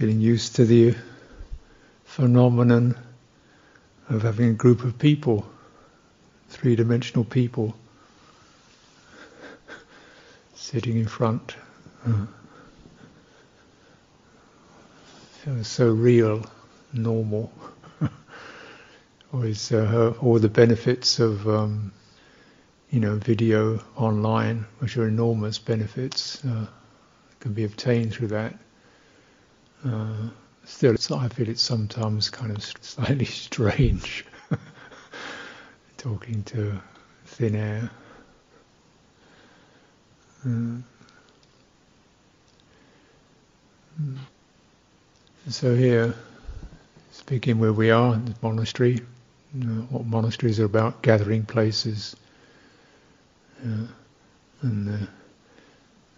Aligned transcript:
getting 0.00 0.18
used 0.18 0.56
to 0.56 0.64
the 0.64 0.94
phenomenon 2.04 2.96
of 4.08 4.22
having 4.22 4.48
a 4.48 4.54
group 4.54 4.82
of 4.82 4.98
people, 4.98 5.46
three-dimensional 6.48 7.22
people, 7.22 7.76
sitting 10.54 10.96
in 10.96 11.06
front. 11.06 11.54
Uh, 12.06 12.24
feels 15.44 15.68
so 15.68 15.92
real, 15.92 16.46
normal. 16.94 17.52
Always 19.34 19.70
uh, 19.70 20.14
all 20.22 20.38
the 20.38 20.48
benefits 20.48 21.18
of 21.18 21.46
um, 21.46 21.92
you 22.88 23.00
know 23.00 23.16
video 23.16 23.84
online, 23.96 24.64
which 24.78 24.96
are 24.96 25.06
enormous 25.06 25.58
benefits, 25.58 26.42
uh, 26.46 26.64
can 27.40 27.52
be 27.52 27.64
obtained 27.64 28.14
through 28.14 28.28
that. 28.28 28.58
Uh, 29.86 30.28
still, 30.64 30.96
I 31.14 31.28
feel 31.28 31.48
it's 31.48 31.62
sometimes 31.62 32.30
kind 32.30 32.50
of 32.50 32.62
slightly 32.80 33.24
strange 33.24 34.24
talking 35.96 36.42
to 36.44 36.80
thin 37.24 37.54
air. 37.54 37.90
Mm. 40.46 40.82
So 45.48 45.74
here, 45.74 46.14
speaking 47.12 47.58
where 47.58 47.72
we 47.72 47.90
are, 47.90 48.14
in 48.14 48.24
the 48.26 48.34
monastery, 48.42 49.00
you 49.54 49.64
know, 49.64 49.82
what 49.90 50.06
monasteries 50.06 50.60
are 50.60 50.64
about, 50.64 51.02
gathering 51.02 51.44
places, 51.44 52.16
uh, 53.62 53.86
and, 54.62 54.86
the, 54.86 55.08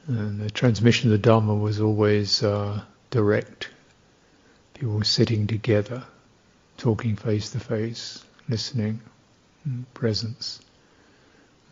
and, 0.09 0.41
the, 0.41 0.51
transmission 0.51 1.11
of 1.11 1.13
the 1.13 1.19
Dharma 1.19 1.55
was 1.55 1.81
always 1.81 2.43
uh, 2.43 2.83
direct. 3.13 3.69
People 4.75 5.05
sitting 5.05 5.47
together, 5.47 6.03
talking 6.79 7.15
face 7.15 7.51
to 7.51 7.61
face, 7.61 8.25
listening, 8.49 9.01
mm, 9.69 9.85
presence. 9.95 10.61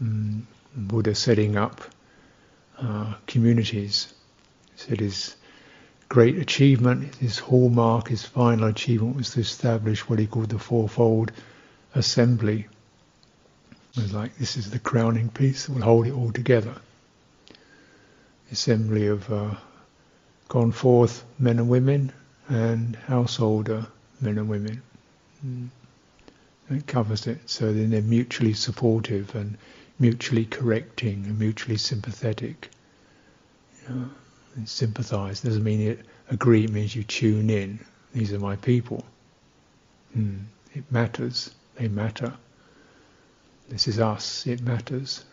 Mm, 0.00 0.42
Buddha 0.76 1.14
setting 1.16 1.56
up 1.56 1.80
uh, 2.78 3.14
communities. 3.26 4.12
Said 4.76 5.00
his 5.00 5.34
great 6.08 6.38
achievement, 6.38 7.16
his 7.16 7.38
hallmark, 7.38 8.08
his 8.08 8.24
final 8.24 8.68
achievement 8.68 9.16
was 9.16 9.30
to 9.30 9.40
establish 9.40 10.08
what 10.08 10.18
he 10.18 10.26
called 10.26 10.50
the 10.50 10.58
fourfold 10.58 11.32
assembly. 11.94 12.68
It 13.96 14.02
was 14.02 14.12
like 14.12 14.36
this 14.36 14.56
is 14.56 14.70
the 14.70 14.78
crowning 14.78 15.30
piece 15.30 15.66
that 15.66 15.72
will 15.72 15.82
hold 15.82 16.06
it 16.06 16.12
all 16.12 16.32
together. 16.32 16.74
Assembly 18.52 19.06
of 19.06 19.30
uh, 19.32 19.54
gone 20.50 20.72
forth 20.72 21.24
men 21.38 21.60
and 21.60 21.68
women 21.68 22.12
and 22.48 22.96
householder 22.96 23.86
men 24.20 24.36
and 24.36 24.48
women. 24.48 24.82
Mm. 25.46 25.68
It 26.70 26.86
covers 26.88 27.28
it. 27.28 27.48
So 27.48 27.72
then 27.72 27.90
they're 27.90 28.02
mutually 28.02 28.52
supportive 28.52 29.32
and 29.36 29.56
mutually 30.00 30.44
correcting 30.44 31.24
and 31.24 31.38
mutually 31.38 31.76
sympathetic. 31.76 32.68
And 33.86 34.10
sympathize 34.68 35.40
doesn't 35.40 35.62
mean 35.62 35.80
it 35.80 36.00
agree 36.28 36.64
it 36.64 36.70
means 36.70 36.94
you 36.94 37.04
tune 37.04 37.50
in 37.50 37.78
these 38.12 38.32
are 38.32 38.38
my 38.38 38.56
people 38.56 39.04
hmm. 40.12 40.38
it 40.74 40.84
matters 40.90 41.54
they 41.76 41.88
matter 41.88 42.32
this 43.68 43.88
is 43.88 43.98
us 43.98 44.46
it 44.46 44.60
matters 44.62 45.24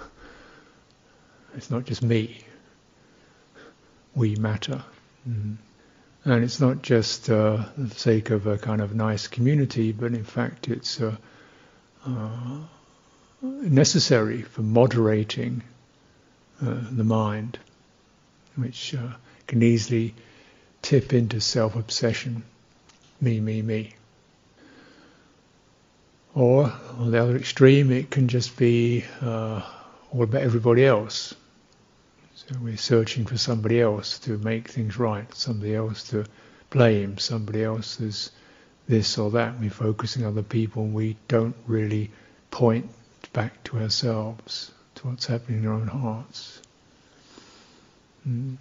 it's 1.54 1.70
not 1.70 1.84
just 1.84 2.02
me 2.02 2.44
we 4.18 4.34
matter 4.36 4.82
hmm. 5.24 5.54
and 6.24 6.44
it's 6.44 6.60
not 6.60 6.82
just 6.82 7.30
uh, 7.30 7.64
the 7.76 7.94
sake 7.94 8.30
of 8.30 8.46
a 8.46 8.58
kind 8.58 8.80
of 8.80 8.94
nice 8.94 9.28
community 9.28 9.92
but 9.92 10.12
in 10.12 10.24
fact 10.24 10.68
it's 10.68 11.00
uh, 11.00 11.16
uh, 12.06 12.58
necessary 13.42 14.42
for 14.42 14.62
moderating 14.62 15.62
uh, 16.60 16.80
the 16.90 17.04
mind 17.04 17.58
which 18.56 18.94
uh, 18.94 19.12
can 19.46 19.62
easily 19.62 20.14
tip 20.82 21.12
into 21.12 21.40
self-obsession, 21.40 22.42
me, 23.20 23.40
me, 23.40 23.62
me. 23.62 23.94
Or 26.34 26.72
on 26.98 27.10
the 27.10 27.22
other 27.22 27.36
extreme, 27.36 27.90
it 27.90 28.10
can 28.10 28.28
just 28.28 28.56
be 28.56 29.04
uh, 29.20 29.62
all 30.12 30.22
about 30.22 30.42
everybody 30.42 30.84
else. 30.84 31.34
We're 32.60 32.76
searching 32.76 33.26
for 33.26 33.36
somebody 33.36 33.80
else 33.80 34.18
to 34.20 34.38
make 34.38 34.68
things 34.68 34.98
right, 34.98 35.32
somebody 35.34 35.74
else 35.74 36.08
to 36.10 36.24
blame, 36.70 37.18
somebody 37.18 37.62
else 37.62 38.00
is 38.00 38.30
this 38.88 39.18
or 39.18 39.30
that. 39.32 39.60
We're 39.60 39.70
focusing 39.70 40.24
on 40.24 40.32
other 40.32 40.42
people 40.42 40.84
and 40.84 40.94
we 40.94 41.16
don't 41.28 41.56
really 41.66 42.10
point 42.50 42.88
back 43.32 43.62
to 43.64 43.78
ourselves, 43.78 44.72
to 44.96 45.08
what's 45.08 45.26
happening 45.26 45.62
in 45.62 45.68
our 45.68 45.74
own 45.74 45.88
hearts. 45.88 46.62
Mm. 48.26 48.56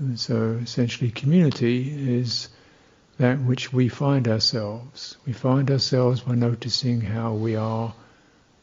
And 0.00 0.18
so 0.18 0.58
essentially 0.62 1.10
community 1.10 2.18
is 2.18 2.48
that 3.18 3.40
which 3.40 3.72
we 3.72 3.88
find 3.88 4.28
ourselves. 4.28 5.16
We 5.26 5.32
find 5.32 5.70
ourselves 5.70 6.20
by 6.20 6.34
noticing 6.34 7.00
how 7.00 7.32
we 7.34 7.56
are 7.56 7.94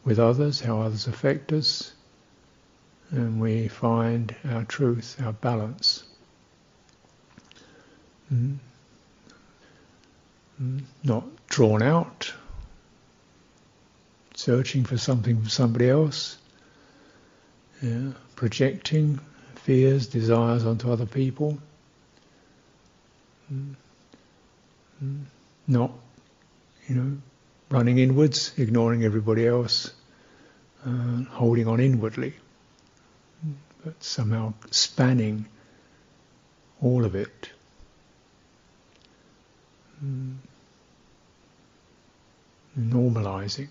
with 0.03 0.19
others, 0.19 0.62
how 0.62 0.81
others 0.81 1.07
affect 1.07 1.51
us, 1.51 1.94
and 3.12 3.40
we 3.40 3.68
find 3.68 4.36
our 4.50 4.64
truth, 4.64 5.16
our 5.24 5.34
balance. 5.34 6.04
Mm. 8.34 8.58
Not 11.04 11.26
drawn 11.48 11.82
out, 11.82 12.34
searching 14.34 14.86
for 14.86 14.98
something 14.98 15.36
from 15.38 15.50
somebody 15.50 15.90
else, 15.90 16.38
yeah. 17.82 18.12
projecting 18.36 19.20
fears, 19.56 20.08
desires 20.08 20.66
onto 20.66 20.92
other 20.92 21.06
people. 21.06 21.58
Mm. 23.52 23.76
Not, 25.68 25.92
you 26.88 26.96
know, 26.96 27.18
running 27.70 27.98
inwards, 27.98 28.54
ignoring 28.58 29.04
everybody 29.04 29.46
else, 29.46 29.94
uh, 30.86 31.24
holding 31.32 31.68
on 31.68 31.80
inwardly, 31.80 32.34
but 33.85 34.03
somehow 34.03 34.51
spanning 34.72 35.46
all 36.81 37.06
of 37.06 37.13
it. 37.13 37.50
Mm. 40.03 40.38
Normalizing. 42.79 43.68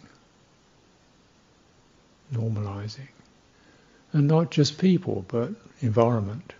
Normalizing. 2.32 3.08
And 4.12 4.28
not 4.28 4.52
just 4.52 4.78
people, 4.78 5.24
but 5.26 5.50
environment. 5.80 6.52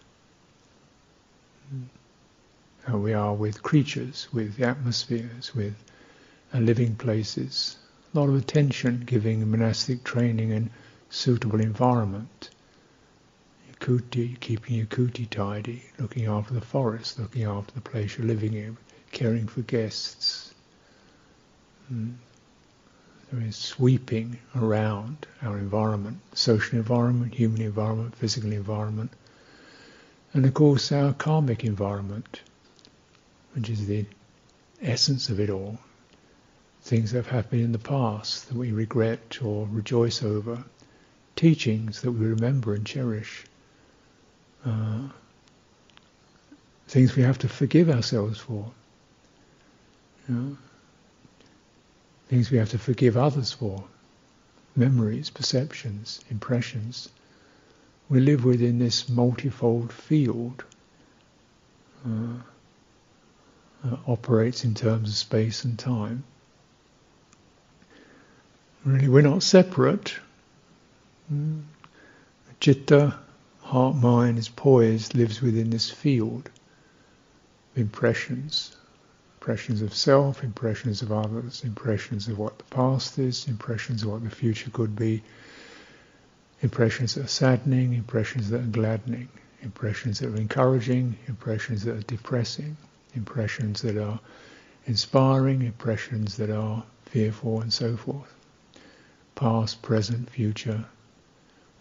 How 2.83 2.99
we 2.99 3.13
are 3.13 3.35
with 3.35 3.63
creatures, 3.63 4.27
with 4.33 4.61
atmospheres, 4.61 5.55
with 5.55 5.77
living 6.53 6.97
places. 6.97 7.77
A 8.13 8.19
lot 8.19 8.29
of 8.29 8.35
attention 8.35 9.05
giving 9.07 9.49
monastic 9.49 10.03
training 10.03 10.51
and 10.53 10.71
suitable 11.09 11.61
environment. 11.61 12.51
Kuti, 13.85 14.41
keeping 14.41 14.77
your 14.77 14.87
kuti 14.87 15.29
tidy, 15.29 15.83
looking 15.99 16.27
after 16.27 16.55
the 16.55 16.61
forest, 16.61 17.19
looking 17.19 17.45
after 17.45 17.75
the 17.75 17.81
place 17.81 18.17
you're 18.17 18.27
living 18.27 18.55
in, 18.55 18.77
caring 19.13 19.47
for 19.47 19.61
guests. 19.61 20.55
Mm 21.93 22.15
there 23.35 23.49
is 23.49 23.57
sweeping 23.57 24.39
around 24.55 25.27
our 25.43 25.59
environment, 25.59 26.19
social 26.35 26.79
environment, 26.79 27.35
human 27.35 27.63
environment, 27.63 28.15
physical 28.15 28.53
environment, 28.53 29.11
and 30.33 30.47
of 30.47 30.55
course 30.55 30.93
our 30.93 31.13
karmic 31.13 31.65
environment, 31.65 32.43
which 33.55 33.69
is 33.69 33.87
the 33.87 34.05
essence 34.81 35.31
of 35.31 35.41
it 35.41 35.51
all. 35.51 35.79
Things 36.83 37.11
that 37.11 37.25
have 37.25 37.27
happened 37.27 37.63
in 37.63 37.73
the 37.73 37.79
past 37.79 38.49
that 38.49 38.57
we 38.57 38.71
regret 38.71 39.43
or 39.43 39.67
rejoice 39.69 40.23
over, 40.23 40.63
teachings 41.35 42.03
that 42.03 42.13
we 42.13 42.27
remember 42.27 42.75
and 42.75 42.87
cherish, 42.87 43.45
uh, 44.65 45.09
things 46.89 47.17
we 47.17 47.23
have 47.23 47.39
to 47.39 47.49
forgive 47.49 47.91
ourselves 47.91 48.39
for. 48.39 48.71
You 50.29 50.35
know? 50.35 50.57
things 52.29 52.51
we 52.51 52.59
have 52.59 52.71
to 52.71 52.79
forgive 52.79 53.17
others 53.17 53.53
for, 53.53 53.85
memories, 54.75 55.31
perceptions, 55.31 56.21
impressions. 56.31 57.09
We 58.09 58.21
live 58.21 58.45
within 58.45 58.79
this 58.79 59.09
multifold 59.09 59.93
field, 59.93 60.65
uh, 62.07 62.39
uh, 63.85 63.97
operates 64.07 64.65
in 64.65 64.75
terms 64.75 65.11
of 65.11 65.15
space 65.15 65.65
and 65.65 65.79
time. 65.79 66.25
Really, 68.85 69.09
we're 69.09 69.23
not 69.23 69.43
separate. 69.43 70.15
Mm. 71.33 71.63
Heart, 73.65 73.97
mind, 73.97 74.39
is 74.39 74.49
poised, 74.51 75.15
lives 75.15 75.41
within 75.41 75.71
this 75.71 75.91
field. 75.91 76.51
of 77.73 77.79
impressions. 77.79 78.77
Impressions 79.41 79.81
of 79.81 79.95
self, 79.95 80.45
impressions 80.45 81.01
of 81.01 81.11
others, 81.11 81.65
impressions 81.65 82.29
of 82.29 82.39
what 82.39 82.59
the 82.59 82.65
past 82.65 83.19
is, 83.19 83.49
impressions 83.49 84.03
of 84.03 84.11
what 84.11 84.23
the 84.23 84.31
future 84.31 84.71
could 84.71 84.95
be, 84.95 85.23
impressions 86.61 87.15
that 87.15 87.25
are 87.25 87.29
saddening, 87.29 87.95
impressions 87.95 88.51
that 88.51 88.61
are 88.61 88.67
gladdening, 88.67 89.29
impressions 89.63 90.19
that 90.19 90.29
are 90.29 90.37
encouraging, 90.37 91.17
impressions 91.27 91.85
that 91.85 91.97
are 91.97 92.03
depressing, 92.03 92.77
impressions 93.15 93.81
that 93.83 93.97
are 93.97 94.21
inspiring, 94.87 95.63
impressions 95.63 96.37
that 96.37 96.51
are 96.51 96.85
fearful, 97.07 97.63
and 97.63 97.73
so 97.73 97.97
forth. 97.97 98.35
Past, 99.35 99.81
present, 99.83 100.29
future, 100.29 100.85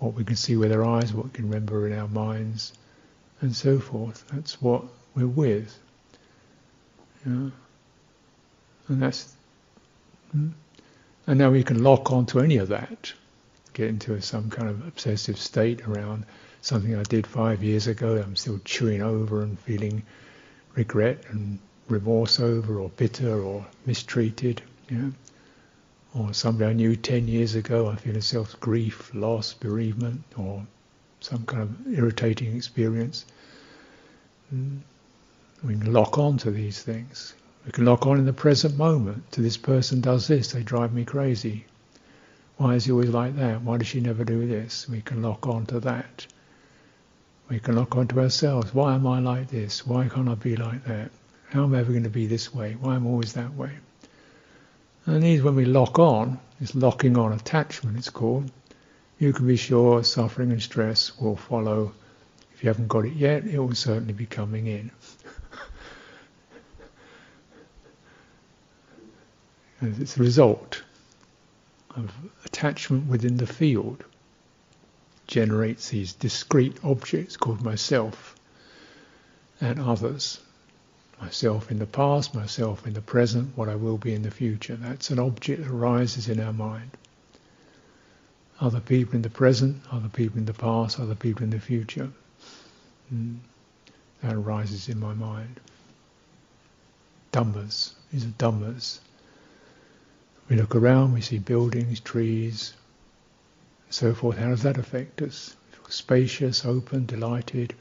what 0.04 0.16
we 0.16 0.26
can 0.26 0.36
see 0.36 0.58
with 0.58 0.74
our 0.74 0.84
eyes, 0.84 1.14
what 1.14 1.26
we 1.26 1.32
can 1.32 1.46
remember 1.46 1.88
in 1.88 1.98
our 1.98 2.10
minds, 2.10 2.74
and 3.40 3.56
so 3.56 3.80
forth. 3.80 4.26
That's 4.34 4.62
what 4.62 4.84
we're 5.16 5.28
with. 5.28 5.80
Yeah. 7.26 7.50
And 8.90 9.02
that's, 9.02 9.34
hmm. 10.32 10.50
and 11.26 11.40
now 11.40 11.52
we 11.52 11.64
can 11.64 11.84
lock 11.84 12.12
onto 12.12 12.42
any 12.42 12.58
of 12.58 12.68
that, 12.68 13.14
get 13.72 13.88
into 13.88 14.20
some 14.22 14.50
kind 14.50 14.68
of 14.68 14.86
obsessive 14.86 15.38
state 15.38 15.88
around 15.88 16.26
something 16.60 16.94
I 16.96 17.04
did 17.04 17.26
five 17.26 17.64
years 17.64 17.88
ago. 17.88 18.18
I'm 18.18 18.36
still 18.36 18.60
chewing 18.66 19.02
over 19.02 19.42
and 19.42 19.58
feeling 19.58 20.04
regret 20.76 21.24
and 21.30 21.60
remorse 21.88 22.42
over, 22.42 22.78
or 22.78 22.90
bitter, 22.90 23.42
or 23.42 23.66
mistreated. 23.86 24.62
Yeah. 24.90 25.12
Or 26.16 26.34
somebody 26.34 26.70
I 26.70 26.74
knew 26.74 26.96
ten 26.96 27.28
years 27.28 27.56
ago, 27.56 27.88
I 27.88 27.96
feel 27.96 28.16
a 28.16 28.22
self 28.22 28.60
grief, 28.60 29.10
loss, 29.14 29.54
bereavement, 29.54 30.24
or 30.38 30.66
some 31.20 31.46
kind 31.46 31.64
of 31.64 31.88
irritating 31.88 32.56
experience. 32.56 33.26
Hmm. 34.50 34.78
We 35.64 35.76
can 35.76 35.94
lock 35.94 36.18
on 36.18 36.38
to 36.40 36.52
these 36.52 36.84
things. 36.84 37.34
We 37.66 37.72
can 37.72 37.86
lock 37.86 38.06
on 38.06 38.20
in 38.20 38.26
the 38.26 38.34
present 38.34 38.78
moment 38.78 39.32
to 39.32 39.42
this 39.42 39.56
person 39.56 40.02
does 40.02 40.28
this, 40.28 40.52
they 40.52 40.62
drive 40.62 40.94
me 40.94 41.06
crazy. 41.06 41.66
Why 42.58 42.76
is 42.76 42.86
he 42.86 42.92
always 42.92 43.10
like 43.10 43.36
that? 43.38 43.62
Why 43.62 43.78
does 43.78 43.88
she 43.88 44.02
never 44.02 44.24
do 44.26 44.46
this? 44.46 44.88
We 44.90 45.02
can 45.02 45.22
lock 45.22 45.48
on 45.48 45.66
to 45.68 45.80
that. 45.80 46.28
We 47.50 47.60
can 47.60 47.76
lock 47.76 47.96
on 47.96 48.08
to 48.10 48.20
ourselves. 48.20 48.74
Why 48.74 48.96
am 48.96 49.08
I 49.08 49.20
like 49.20 49.48
this? 49.48 49.88
Why 49.88 50.10
can't 50.10 50.30
I 50.30 50.36
be 50.36 50.56
like 50.56 50.84
that? 50.86 51.12
How 51.50 51.64
am 51.64 51.74
I 51.74 51.80
ever 51.80 51.92
going 51.92 52.04
to 52.04 52.10
be 52.10 52.28
this 52.28 52.54
way? 52.54 52.76
Why 52.80 52.96
am 52.96 53.08
I 53.08 53.10
always 53.10 53.34
that 53.34 53.54
way? 53.56 53.72
And 55.06 55.22
these, 55.22 55.42
when 55.42 55.56
we 55.56 55.66
lock 55.66 56.00
on, 56.00 56.40
it's 56.62 56.76
locking 56.76 57.18
on 57.18 57.34
attachment, 57.34 57.98
it's 57.98 58.10
called, 58.10 58.50
you 59.20 59.34
can 59.34 59.46
be 59.48 59.58
sure 59.58 60.04
suffering 60.04 60.52
and 60.52 60.62
stress 60.62 61.18
will 61.20 61.36
follow. 61.36 61.94
If 62.54 62.64
you 62.64 62.70
haven't 62.70 62.88
got 62.88 63.06
it 63.06 63.14
yet, 63.14 63.46
it 63.46 63.60
will 63.60 63.76
certainly 63.76 64.14
be 64.14 64.26
coming 64.26 64.68
in. 64.68 64.92
it's 69.82 70.16
a 70.18 70.22
result 70.22 70.84
of 71.96 72.12
attachment 72.46 73.08
within 73.08 73.38
the 73.38 73.48
field 73.48 74.04
generates 75.28 75.90
these 75.90 76.14
discrete 76.14 76.78
objects 76.84 77.38
called 77.38 77.64
myself 77.64 78.36
and 79.62 79.80
others. 79.80 80.40
Myself 81.24 81.72
in 81.72 81.80
the 81.80 81.86
past, 81.86 82.36
myself 82.36 82.86
in 82.86 82.92
the 82.92 83.02
present, 83.02 83.58
what 83.58 83.70
I 83.70 83.76
will 83.76 83.98
be 83.98 84.14
in 84.14 84.24
the 84.24 84.30
future. 84.30 84.76
That's 84.76 85.10
an 85.10 85.20
object 85.20 85.64
that 85.64 85.72
arises 85.72 86.28
in 86.28 86.38
our 86.42 86.52
mind. 86.52 86.92
Other 88.60 88.82
people 88.82 89.16
in 89.16 89.22
the 89.22 89.30
present, 89.30 89.82
other 89.90 90.10
people 90.10 90.38
in 90.38 90.46
the 90.46 90.54
past, 90.54 91.00
other 91.00 91.16
people 91.16 91.44
in 91.44 91.50
the 91.52 91.62
future. 91.62 92.10
Mm. 93.14 93.38
That 94.22 94.34
arises 94.34 94.90
in 94.90 95.00
my 95.00 95.14
mind. 95.14 95.62
Dhammas. 97.32 97.94
These 98.12 98.26
are 98.26 98.36
dhammas. 98.38 99.00
We 100.50 100.58
look 100.58 100.76
around, 100.76 101.14
we 101.14 101.22
see 101.22 101.40
buildings, 101.40 102.02
trees, 102.02 102.74
so 103.90 104.14
forth. 104.14 104.38
How 104.38 104.50
does 104.50 104.64
that 104.64 104.78
affect 104.78 105.22
us? 105.22 105.56
Spacious, 105.88 106.66
open, 106.66 107.06
delighted, 107.06 107.76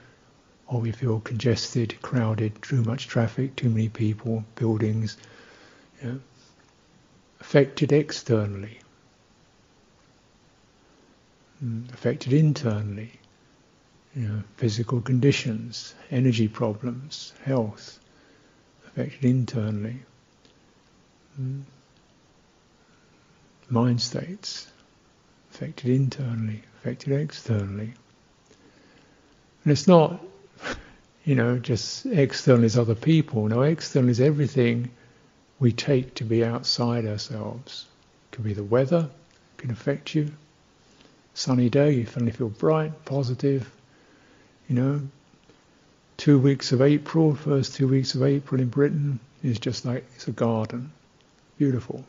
or 0.73 0.81
we 0.81 0.93
feel 0.93 1.21
congested, 1.21 2.01
crowded, 2.03 2.61
too 2.63 2.83
much 2.83 3.07
traffic, 3.09 3.55
too 3.57 3.69
many 3.69 3.89
people, 3.89 4.45
buildings. 4.55 5.17
You 6.01 6.09
know, 6.09 6.21
affected 7.41 7.93
externally, 7.93 8.79
mm, 11.63 11.93
affected 11.93 12.33
internally. 12.33 13.13
You 14.15 14.29
know, 14.29 14.43
physical 14.57 15.01
conditions, 15.01 15.95
energy 16.11 16.49
problems, 16.49 17.33
health, 17.45 17.99
affected 18.87 19.25
internally. 19.25 19.97
Mm 21.41 21.63
mind 23.73 24.01
states, 24.01 24.71
affected 25.51 25.91
internally, 25.91 26.63
affected 26.77 27.13
externally. 27.13 27.95
And 29.65 29.73
it's 29.73 29.89
not, 29.89 30.23
you 31.25 31.35
know, 31.35 31.59
just 31.59 32.07
external 32.07 32.65
is 32.65 32.77
other 32.77 32.95
people. 32.95 33.47
No, 33.49 33.63
external 33.63 34.11
is 34.11 34.21
everything 34.21 34.91
we 35.61 35.73
take 35.73 36.15
to 36.17 36.25
be 36.25 36.45
outside 36.45 37.07
ourselves. 37.07 37.87
It 38.31 38.37
can 38.37 38.45
be 38.45 38.55
the 38.55 38.65
weather, 38.65 39.09
it 39.57 39.61
can 39.61 39.71
affect 39.71 40.15
you. 40.15 40.33
Sunny 41.35 41.71
day, 41.71 41.93
you 41.93 42.07
suddenly 42.07 42.33
feel 42.33 42.49
bright, 42.49 43.05
positive. 43.05 43.71
You 44.69 44.75
know, 44.75 45.01
two 46.17 46.39
weeks 46.39 46.73
of 46.73 46.83
April, 46.83 47.35
first 47.35 47.75
two 47.75 47.89
weeks 47.89 48.15
of 48.15 48.23
April 48.23 48.61
in 48.61 48.69
Britain 48.69 49.21
is 49.43 49.59
just 49.59 49.85
like 49.85 50.05
it's 50.17 50.29
a 50.29 50.33
garden, 50.33 50.93
beautiful. 51.59 52.05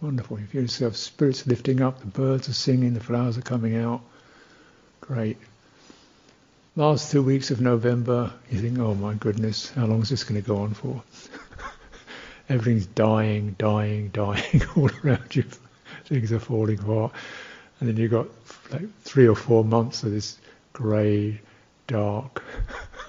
Wonderful. 0.00 0.40
You 0.40 0.46
feel 0.46 0.62
yourself, 0.62 0.96
spirits 0.96 1.46
lifting 1.46 1.82
up, 1.82 2.00
the 2.00 2.06
birds 2.06 2.48
are 2.48 2.54
singing, 2.54 2.94
the 2.94 3.00
flowers 3.00 3.36
are 3.36 3.42
coming 3.42 3.76
out. 3.76 4.00
Great. 5.02 5.36
Last 6.76 7.10
two 7.10 7.24
weeks 7.24 7.50
of 7.50 7.60
November, 7.60 8.32
you 8.48 8.60
think, 8.60 8.78
oh 8.78 8.94
my 8.94 9.14
goodness, 9.14 9.70
how 9.70 9.86
long 9.86 10.02
is 10.02 10.10
this 10.10 10.22
going 10.22 10.40
to 10.40 10.46
go 10.46 10.58
on 10.58 10.72
for? 10.72 11.02
Everything's 12.48 12.86
dying, 12.86 13.56
dying, 13.58 14.08
dying 14.12 14.62
all 14.76 14.88
around 15.02 15.34
you. 15.34 15.44
Things 16.04 16.30
are 16.30 16.38
falling 16.38 16.78
apart. 16.78 17.12
And 17.80 17.88
then 17.88 17.96
you've 17.96 18.12
got 18.12 18.28
like 18.70 18.88
three 19.02 19.26
or 19.26 19.34
four 19.34 19.64
months 19.64 20.04
of 20.04 20.12
this 20.12 20.38
grey, 20.72 21.40
dark. 21.88 22.44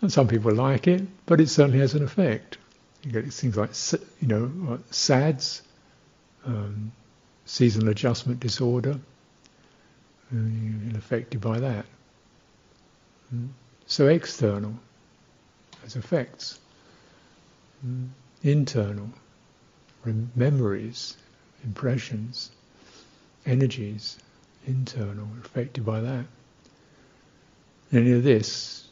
and 0.00 0.12
some 0.12 0.26
people 0.26 0.52
like 0.52 0.88
it, 0.88 1.06
but 1.24 1.40
it 1.40 1.48
certainly 1.48 1.78
has 1.78 1.94
an 1.94 2.02
effect. 2.02 2.58
You 3.04 3.12
get 3.12 3.32
things 3.32 3.56
like, 3.56 3.70
you 4.20 4.26
know, 4.26 4.80
SADS, 4.90 5.62
um, 6.46 6.90
seasonal 7.44 7.90
adjustment 7.90 8.40
disorder, 8.40 8.98
and 10.34 10.96
affected 10.96 11.40
by 11.40 11.60
that. 11.60 11.86
Mm. 13.34 13.48
So 13.86 14.08
external 14.08 14.74
has 15.82 15.96
effects. 15.96 16.58
Mm. 17.86 18.08
Internal, 18.42 19.08
memories, 20.36 21.16
impressions, 21.64 22.50
energies, 23.46 24.18
internal, 24.66 25.28
affected 25.42 25.84
by 25.84 26.00
that. 26.00 26.24
Any 27.92 28.12
of 28.12 28.22
this, 28.22 28.88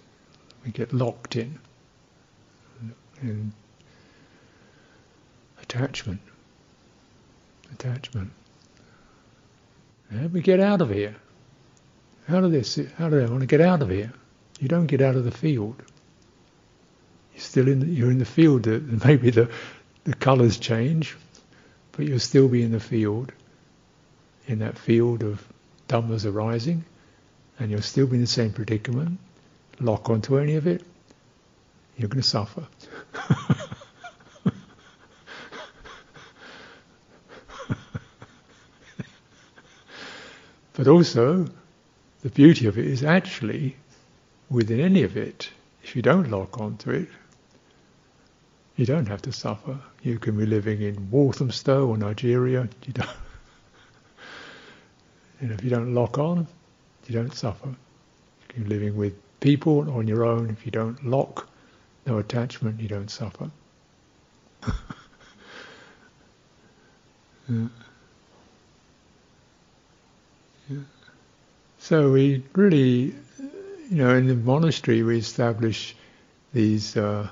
we 0.64 0.70
get 0.70 0.92
locked 0.92 1.37
in. 1.37 1.58
And 3.20 3.52
Attachment. 5.72 6.20
Attachment. 7.72 8.30
Do 10.12 10.28
we 10.28 10.42
get 10.42 10.61
out 10.61 10.82
of 10.82 10.90
here? 10.90 11.16
How 12.28 12.40
do 12.40 12.48
this? 12.48 12.78
How 12.96 13.08
do 13.08 13.20
I 13.20 13.26
want 13.26 13.40
to 13.40 13.46
get 13.46 13.60
out 13.60 13.82
of 13.82 13.90
here? 13.90 14.12
You 14.60 14.68
don't 14.68 14.86
get 14.86 15.00
out 15.00 15.16
of 15.16 15.24
the 15.24 15.30
field. 15.30 15.82
You're 17.32 17.40
still 17.40 17.68
in. 17.68 17.80
The, 17.80 17.86
you're 17.86 18.10
in 18.10 18.18
the 18.18 18.24
field. 18.24 18.68
Uh, 18.68 18.80
maybe 19.04 19.30
the 19.30 19.50
the 20.04 20.14
colours 20.14 20.58
change, 20.58 21.16
but 21.92 22.06
you'll 22.06 22.18
still 22.18 22.48
be 22.48 22.62
in 22.62 22.72
the 22.72 22.80
field. 22.80 23.32
In 24.46 24.58
that 24.58 24.76
field 24.76 25.22
of 25.22 25.46
dhammas 25.88 26.26
arising, 26.26 26.84
and 27.58 27.70
you'll 27.70 27.82
still 27.82 28.06
be 28.06 28.16
in 28.16 28.20
the 28.20 28.26
same 28.26 28.52
predicament. 28.52 29.18
Lock 29.80 30.10
onto 30.10 30.38
any 30.38 30.56
of 30.56 30.66
it, 30.66 30.84
you're 31.96 32.08
going 32.08 32.22
to 32.22 32.28
suffer. 32.28 32.66
But 40.74 40.88
also, 40.88 41.46
the 42.22 42.30
beauty 42.30 42.66
of 42.66 42.78
it 42.78 42.86
is 42.86 43.02
actually 43.02 43.76
within 44.48 44.80
any 44.80 45.02
of 45.02 45.16
it. 45.16 45.50
If 45.82 45.96
you 45.96 46.02
don't 46.02 46.30
lock 46.30 46.60
onto 46.60 46.90
it, 46.90 47.08
you 48.76 48.86
don't 48.86 49.06
have 49.06 49.22
to 49.22 49.32
suffer. 49.32 49.78
You 50.02 50.18
can 50.18 50.36
be 50.36 50.46
living 50.46 50.82
in 50.82 51.10
Walthamstow 51.10 51.86
or 51.86 51.96
Nigeria. 51.96 52.68
You 52.86 52.92
don't. 52.92 53.08
know, 55.40 55.54
if 55.54 55.64
you 55.64 55.70
don't 55.70 55.94
lock 55.94 56.18
on, 56.18 56.46
you 57.08 57.14
don't 57.14 57.34
suffer. 57.34 57.74
You're 58.56 58.68
living 58.68 58.96
with 58.96 59.14
people 59.40 59.90
on 59.90 60.06
your 60.06 60.24
own, 60.24 60.50
if 60.50 60.64
you 60.64 60.70
don't 60.70 61.04
lock, 61.04 61.48
no 62.06 62.18
attachment, 62.18 62.80
you 62.80 62.88
don't 62.88 63.10
suffer. 63.10 63.50
yeah. 67.48 67.66
Yeah. 70.70 70.78
So 71.84 72.12
we 72.12 72.44
really, 72.54 73.12
you 73.90 73.96
know, 73.96 74.14
in 74.14 74.28
the 74.28 74.36
monastery 74.36 75.02
we 75.02 75.18
establish 75.18 75.96
these 76.52 76.96
uh, 76.96 77.28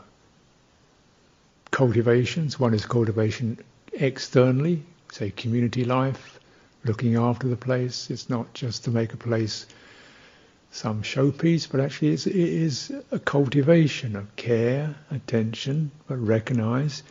cultivations. 1.70 2.58
One 2.58 2.74
is 2.74 2.84
cultivation 2.84 3.58
externally, 3.92 4.82
say 5.12 5.30
community 5.30 5.84
life, 5.84 6.40
looking 6.84 7.14
after 7.14 7.46
the 7.46 7.54
place. 7.54 8.10
It's 8.10 8.28
not 8.28 8.52
just 8.52 8.82
to 8.86 8.90
make 8.90 9.12
a 9.12 9.16
place 9.16 9.66
some 10.72 11.04
showpiece, 11.04 11.70
but 11.70 11.78
actually 11.78 12.08
it's, 12.08 12.26
it 12.26 12.34
is 12.34 12.92
a 13.12 13.20
cultivation 13.20 14.16
of 14.16 14.34
care, 14.34 14.96
attention, 15.12 15.92
but 16.08 16.16
recognize, 16.16 17.04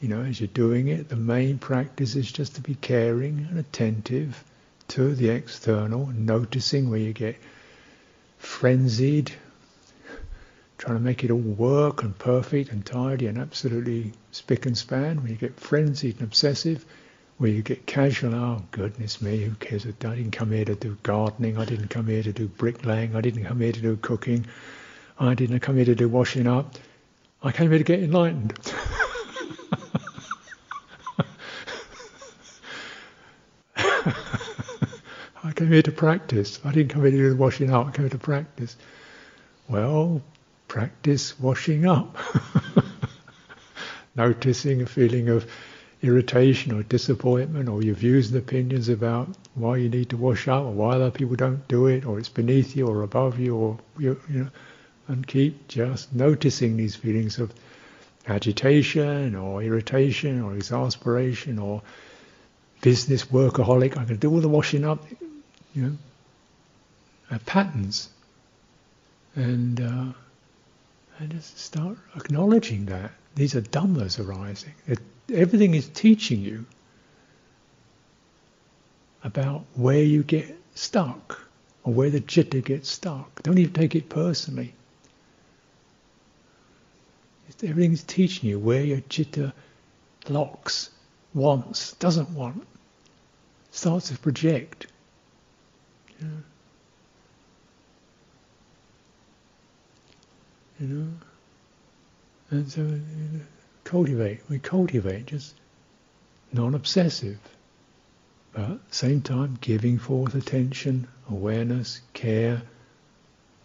you 0.00 0.06
know, 0.06 0.20
as 0.20 0.40
you're 0.40 0.46
doing 0.54 0.86
it, 0.86 1.08
the 1.08 1.16
main 1.16 1.58
practice 1.58 2.14
is 2.14 2.30
just 2.30 2.54
to 2.54 2.60
be 2.60 2.76
caring 2.76 3.48
and 3.50 3.58
attentive 3.58 4.44
to 4.88 5.14
the 5.14 5.28
external, 5.28 6.06
noticing 6.06 6.90
where 6.90 6.98
you 6.98 7.12
get 7.12 7.36
frenzied, 8.38 9.32
trying 10.78 10.96
to 10.96 11.02
make 11.02 11.24
it 11.24 11.30
all 11.30 11.38
work 11.38 12.02
and 12.02 12.16
perfect 12.18 12.70
and 12.70 12.84
tidy 12.86 13.26
and 13.26 13.38
absolutely 13.38 14.12
spick 14.32 14.66
and 14.66 14.78
span, 14.78 15.22
where 15.22 15.30
you 15.30 15.36
get 15.36 15.58
frenzied 15.58 16.14
and 16.14 16.24
obsessive, 16.24 16.84
where 17.36 17.50
you 17.50 17.62
get 17.62 17.86
casual, 17.86 18.34
oh 18.34 18.62
goodness 18.70 19.20
me, 19.20 19.38
who 19.38 19.52
cares? 19.56 19.86
I 19.86 19.90
didn't 19.90 20.32
come 20.32 20.52
here 20.52 20.64
to 20.64 20.74
do 20.74 20.96
gardening, 21.02 21.58
I 21.58 21.64
didn't 21.64 21.88
come 21.88 22.06
here 22.06 22.22
to 22.22 22.32
do 22.32 22.48
bricklaying, 22.48 23.14
I 23.14 23.20
didn't 23.20 23.44
come 23.44 23.60
here 23.60 23.72
to 23.72 23.80
do 23.80 23.96
cooking, 23.96 24.46
I 25.20 25.34
didn't 25.34 25.60
come 25.60 25.76
here 25.76 25.84
to 25.84 25.94
do 25.94 26.08
washing 26.08 26.46
up, 26.46 26.76
I 27.42 27.52
came 27.52 27.70
here 27.70 27.78
to 27.78 27.84
get 27.84 28.02
enlightened. 28.02 28.58
came 35.58 35.72
here 35.72 35.82
to 35.82 35.90
practice. 35.90 36.60
I 36.64 36.70
didn't 36.70 36.92
come 36.92 37.02
here 37.02 37.10
to 37.10 37.16
do 37.16 37.30
the 37.30 37.36
washing 37.36 37.70
up, 37.72 37.88
I 37.88 37.90
came 37.90 38.04
here 38.04 38.10
to 38.10 38.18
practice. 38.18 38.76
Well, 39.68 40.22
practice 40.68 41.38
washing 41.40 41.84
up. 41.84 42.16
Noticing 44.14 44.82
a 44.82 44.86
feeling 44.86 45.28
of 45.28 45.50
irritation 46.00 46.72
or 46.72 46.84
disappointment 46.84 47.68
or 47.68 47.82
your 47.82 47.96
views 47.96 48.30
and 48.30 48.38
opinions 48.38 48.88
about 48.88 49.28
why 49.56 49.78
you 49.78 49.88
need 49.88 50.10
to 50.10 50.16
wash 50.16 50.46
up 50.46 50.62
or 50.62 50.70
why 50.70 50.94
other 50.94 51.10
people 51.10 51.34
don't 51.34 51.66
do 51.66 51.88
it 51.88 52.06
or 52.06 52.20
it's 52.20 52.28
beneath 52.28 52.76
you 52.76 52.86
or 52.86 53.02
above 53.02 53.40
you 53.40 53.56
or 53.56 53.78
you, 53.98 54.20
you 54.28 54.44
know 54.44 54.50
and 55.08 55.26
keep 55.26 55.66
just 55.66 56.14
noticing 56.14 56.76
these 56.76 56.94
feelings 56.94 57.40
of 57.40 57.52
agitation 58.28 59.34
or 59.34 59.60
irritation 59.60 60.40
or 60.40 60.54
exasperation 60.54 61.58
or 61.58 61.82
business 62.80 63.24
workaholic 63.24 63.96
I'm 63.96 64.04
going 64.04 64.08
to 64.08 64.16
do 64.16 64.30
all 64.30 64.40
the 64.40 64.48
washing 64.48 64.84
up 64.84 65.04
you 65.78 65.84
know 65.84 65.96
uh, 67.30 67.38
patterns 67.46 68.08
and 69.36 69.80
uh, 69.80 70.12
and 71.18 71.30
just 71.30 71.58
start 71.58 71.96
acknowledging 72.16 72.86
that 72.86 73.12
these 73.36 73.54
are 73.54 73.60
dhammas 73.60 74.18
arising. 74.18 74.72
It, 74.88 74.98
everything 75.32 75.74
is 75.74 75.88
teaching 75.88 76.40
you 76.40 76.64
about 79.22 79.64
where 79.74 80.02
you 80.02 80.24
get 80.24 80.56
stuck 80.74 81.40
or 81.84 81.92
where 81.92 82.10
the 82.10 82.20
chitta 82.20 82.60
gets 82.60 82.88
stuck. 82.90 83.42
Don't 83.42 83.58
even 83.58 83.72
take 83.72 83.94
it 83.94 84.08
personally. 84.08 84.74
Everything 87.62 87.92
is 87.92 88.02
teaching 88.02 88.48
you 88.48 88.58
where 88.58 88.82
your 88.82 89.00
chitta 89.08 89.52
locks, 90.28 90.90
wants, 91.34 91.92
doesn't 91.94 92.30
want, 92.30 92.66
starts 93.70 94.08
to 94.08 94.18
project. 94.18 94.86
Yeah. 96.20 96.28
You 100.80 100.86
know? 100.86 101.08
And 102.50 102.70
so 102.70 102.82
uh, 102.82 103.44
cultivate, 103.84 104.40
we 104.48 104.58
cultivate 104.58 105.26
just 105.26 105.54
non-obsessive, 106.52 107.38
but 108.52 108.78
same 108.90 109.20
time 109.20 109.58
giving 109.60 109.98
forth 109.98 110.34
attention, 110.34 111.06
awareness, 111.30 112.00
care, 112.14 112.62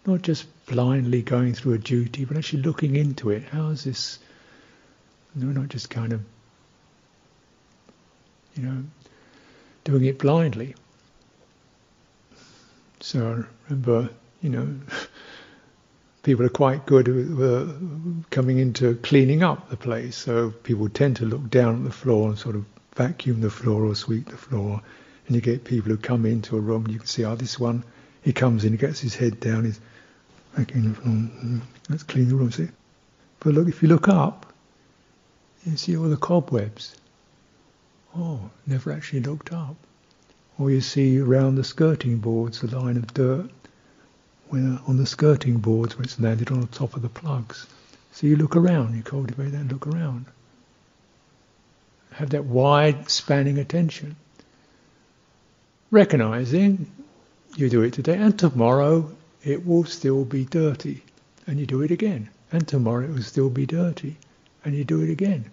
not 0.06 0.22
just 0.22 0.46
blindly 0.66 1.22
going 1.22 1.54
through 1.54 1.74
a 1.74 1.78
duty, 1.78 2.24
but 2.24 2.36
actually 2.36 2.62
looking 2.62 2.96
into 2.96 3.30
it. 3.30 3.44
How 3.44 3.68
is 3.68 3.84
this? 3.84 4.18
No, 5.34 5.46
not 5.46 5.68
just 5.68 5.88
kind 5.88 6.12
of, 6.12 6.20
you 8.54 8.64
know, 8.64 8.84
doing 9.84 10.04
it 10.04 10.18
blindly. 10.18 10.74
So 13.04 13.20
I 13.20 13.44
remember, 13.68 14.08
you 14.40 14.48
know, 14.48 14.80
people 16.22 16.46
are 16.46 16.48
quite 16.48 16.86
good 16.86 17.04
coming 18.30 18.58
into 18.58 18.94
cleaning 18.94 19.42
up 19.42 19.68
the 19.68 19.76
place. 19.76 20.16
So 20.16 20.50
people 20.50 20.88
tend 20.88 21.16
to 21.16 21.26
look 21.26 21.50
down 21.50 21.76
at 21.76 21.84
the 21.84 21.92
floor 21.92 22.30
and 22.30 22.38
sort 22.38 22.56
of 22.56 22.64
vacuum 22.96 23.42
the 23.42 23.50
floor 23.50 23.84
or 23.84 23.94
sweep 23.94 24.30
the 24.30 24.38
floor. 24.38 24.80
And 25.26 25.36
you 25.36 25.42
get 25.42 25.64
people 25.64 25.90
who 25.90 25.98
come 25.98 26.24
into 26.24 26.56
a 26.56 26.60
room, 26.60 26.86
you 26.88 26.96
can 26.96 27.06
see, 27.06 27.26
oh, 27.26 27.36
this 27.36 27.60
one, 27.60 27.84
he 28.22 28.32
comes 28.32 28.64
in, 28.64 28.72
he 28.72 28.78
gets 28.78 29.00
his 29.00 29.14
head 29.14 29.38
down, 29.38 29.66
he's 29.66 29.80
vacuuming 30.56 30.94
the 30.94 31.00
floor, 31.02 31.60
let's 31.90 32.04
clean 32.04 32.28
the 32.30 32.36
room, 32.36 32.52
see? 32.52 32.68
But 33.40 33.52
look, 33.52 33.68
if 33.68 33.82
you 33.82 33.88
look 33.88 34.08
up, 34.08 34.50
you 35.66 35.76
see 35.76 35.94
all 35.94 36.08
the 36.08 36.16
cobwebs. 36.16 36.96
Oh, 38.16 38.48
never 38.66 38.92
actually 38.92 39.20
looked 39.20 39.52
up. 39.52 39.76
Or 40.58 40.70
you 40.70 40.80
see 40.80 41.18
around 41.18 41.56
the 41.56 41.64
skirting 41.64 42.18
boards 42.18 42.62
a 42.62 42.66
line 42.66 42.96
of 42.96 43.12
dirt 43.12 43.50
where 44.48 44.78
on 44.86 44.96
the 44.96 45.06
skirting 45.06 45.58
boards 45.58 45.96
where 45.96 46.04
it's 46.04 46.20
landed 46.20 46.50
on 46.50 46.60
the 46.60 46.66
top 46.68 46.94
of 46.94 47.02
the 47.02 47.08
plugs. 47.08 47.66
So 48.12 48.28
you 48.28 48.36
look 48.36 48.54
around, 48.54 48.94
you 48.94 49.02
cultivate 49.02 49.50
that 49.50 49.68
look 49.68 49.86
around. 49.86 50.26
Have 52.12 52.30
that 52.30 52.44
wide 52.44 53.10
spanning 53.10 53.58
attention. 53.58 54.14
Recognizing 55.90 56.86
you 57.56 57.68
do 57.68 57.82
it 57.82 57.92
today 57.92 58.16
and 58.16 58.38
tomorrow 58.38 59.10
it 59.42 59.66
will 59.66 59.84
still 59.84 60.24
be 60.24 60.44
dirty 60.44 61.02
and 61.46 61.58
you 61.58 61.66
do 61.66 61.82
it 61.82 61.90
again. 61.90 62.30
And 62.52 62.68
tomorrow 62.68 63.04
it 63.04 63.10
will 63.10 63.22
still 63.22 63.50
be 63.50 63.66
dirty 63.66 64.16
and 64.64 64.76
you 64.76 64.84
do 64.84 65.02
it 65.02 65.10
again. 65.10 65.46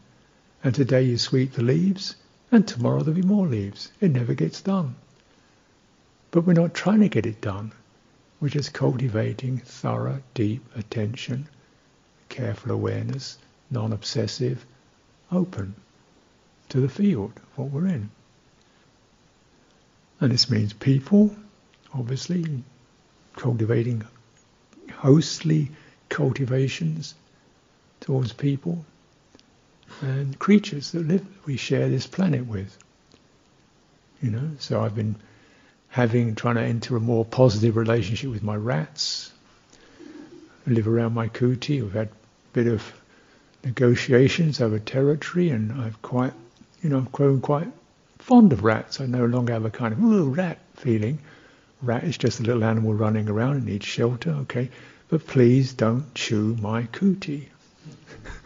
And 0.64 0.76
today 0.76 1.02
you 1.02 1.18
sweep 1.18 1.54
the 1.54 1.64
leaves 1.64 2.16
and 2.52 2.68
tomorrow 2.68 3.02
there'll 3.02 3.20
be 3.20 3.26
more 3.26 3.48
leaves. 3.48 3.92
It 4.02 4.12
never 4.12 4.34
gets 4.34 4.62
done. 4.62 4.96
But 6.32 6.46
we're 6.46 6.54
not 6.54 6.74
trying 6.74 7.00
to 7.00 7.10
get 7.10 7.26
it 7.26 7.42
done. 7.42 7.72
We're 8.40 8.50
just 8.50 8.74
cultivating 8.74 9.60
thorough, 9.60 10.22
deep 10.34 10.64
attention, 10.76 11.48
careful 12.30 12.72
awareness, 12.72 13.38
non-obsessive, 13.70 14.66
open 15.32 15.76
to 16.70 16.80
the 16.80 16.90
field 16.90 17.34
what 17.56 17.70
we're 17.70 17.88
in. 17.88 18.10
And 20.20 20.32
this 20.32 20.50
means 20.50 20.74
people, 20.74 21.36
obviously, 21.94 22.64
cultivating 23.36 24.04
hostly 24.92 25.72
cultivations 26.10 27.16
towards 28.02 28.34
people 28.34 28.86
and 30.02 30.38
creatures 30.38 30.92
that 30.92 31.08
live 31.08 31.26
we 31.46 31.58
share 31.58 31.90
this 31.90 32.08
planet 32.08 32.46
with. 32.46 32.78
You 34.22 34.32
know, 34.32 34.52
so 34.60 34.82
I've 34.82 34.96
been 34.96 35.16
having 35.90 36.36
trying 36.36 36.56
to 36.56 36.62
enter 36.62 36.96
a 36.96 37.00
more 37.00 37.26
positive 37.26 37.76
relationship 37.76 38.30
with 38.30 38.44
my 38.44 38.56
rats. 38.56 39.32
I 40.68 40.72
live 40.72 40.88
around 40.88 41.14
my 41.14 41.28
kuti. 41.28 41.82
We've 41.82 41.94
had 41.94 42.08
a 42.08 42.12
bit 42.54 42.68
of 42.68 42.94
negotiations 43.64 44.62
over 44.62 44.80
territory, 44.80 45.50
and 45.50 45.82
I've 45.82 46.02
quite, 46.02 46.34
you 46.82 46.90
know, 46.90 46.98
I've 46.98 47.12
grown 47.12 47.42
quite 47.42 47.68
fond 48.20 48.54
of 48.54 48.64
rats. 48.64 49.02
I 49.02 49.06
no 49.06 49.26
longer 49.26 49.54
have 49.54 49.66
a 49.66 49.70
kind 49.70 49.94
of 49.94 50.04
ooh 50.04 50.30
rat 50.30 50.60
feeling. 50.76 51.20
Rat 51.82 52.04
is 52.04 52.18
just 52.18 52.40
a 52.40 52.44
little 52.44 52.64
animal 52.64 52.94
running 52.94 53.28
around 53.28 53.58
and 53.58 53.66
needs 53.66 53.86
shelter, 53.86 54.32
okay? 54.42 54.70
But 55.10 55.26
please 55.26 55.74
don't 55.74 56.14
chew 56.14 56.56
my 56.62 56.84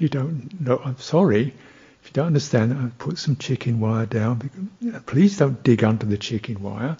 you 0.00 0.08
don't 0.08 0.60
know. 0.60 0.80
I'm 0.84 0.98
sorry 0.98 1.54
if 2.02 2.08
you 2.08 2.12
don't 2.14 2.28
understand 2.28 2.72
that, 2.72 2.98
put 2.98 3.18
some 3.18 3.36
chicken 3.36 3.78
wire 3.80 4.06
down. 4.06 4.50
Please 5.06 5.36
don't 5.36 5.62
dig 5.62 5.84
under 5.84 6.06
the 6.06 6.16
chicken 6.16 6.62
wire. 6.62 6.96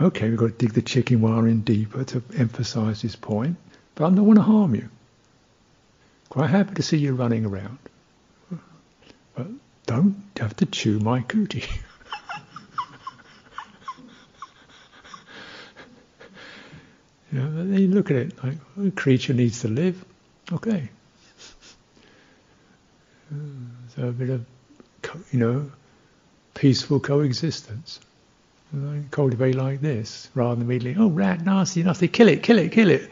Okay, 0.00 0.28
we've 0.28 0.38
got 0.38 0.46
to 0.46 0.52
dig 0.52 0.72
the 0.72 0.82
chicken 0.82 1.20
wire 1.20 1.46
in 1.46 1.60
deeper 1.60 2.04
to 2.04 2.22
emphasize 2.36 3.02
this 3.02 3.16
point. 3.16 3.56
But 3.94 4.06
I 4.06 4.10
don't 4.14 4.26
want 4.26 4.38
to 4.38 4.42
harm 4.42 4.74
you. 4.74 4.88
Quite 6.28 6.50
happy 6.50 6.74
to 6.74 6.82
see 6.82 6.98
you 6.98 7.14
running 7.14 7.44
around. 7.44 7.78
But 9.34 9.46
don't 9.84 10.22
have 10.38 10.56
to 10.56 10.66
chew 10.66 10.98
my 10.98 11.20
kuti. 11.20 11.64
You 17.32 17.40
know, 17.40 17.64
then 17.64 17.74
you 17.74 17.88
look 17.88 18.10
at 18.10 18.16
it 18.16 18.44
like 18.44 18.56
a 18.82 18.90
creature 18.92 19.34
needs 19.34 19.60
to 19.60 19.68
live. 19.68 20.02
Okay. 20.52 20.88
So 23.30 24.08
a 24.08 24.12
bit 24.12 24.30
of, 24.30 24.44
you 25.32 25.40
know, 25.40 25.70
peaceful 26.54 27.00
coexistence. 27.00 28.00
cultivate 29.10 29.54
like 29.54 29.80
this, 29.80 30.28
rather 30.34 30.54
than 30.56 30.64
immediately, 30.64 31.02
oh, 31.02 31.08
rat, 31.08 31.44
nasty, 31.44 31.82
nasty, 31.82 32.08
kill 32.08 32.28
it, 32.28 32.42
kill 32.42 32.58
it, 32.58 32.72
kill 32.72 32.90
it. 32.90 33.10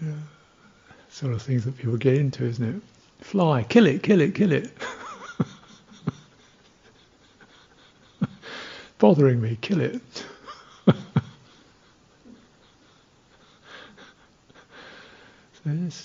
yeah. 0.00 0.12
Sort 1.10 1.34
of 1.34 1.42
things 1.42 1.64
that 1.64 1.76
people 1.76 1.96
get 1.96 2.14
into, 2.14 2.44
isn't 2.44 2.76
it? 2.76 2.82
Fly, 3.24 3.62
kill 3.68 3.86
it, 3.86 4.02
kill 4.02 4.20
it, 4.20 4.34
kill 4.34 4.50
it. 4.50 4.70
Bothering 8.98 9.40
me, 9.40 9.56
kill 9.60 9.80
it. 9.80 10.02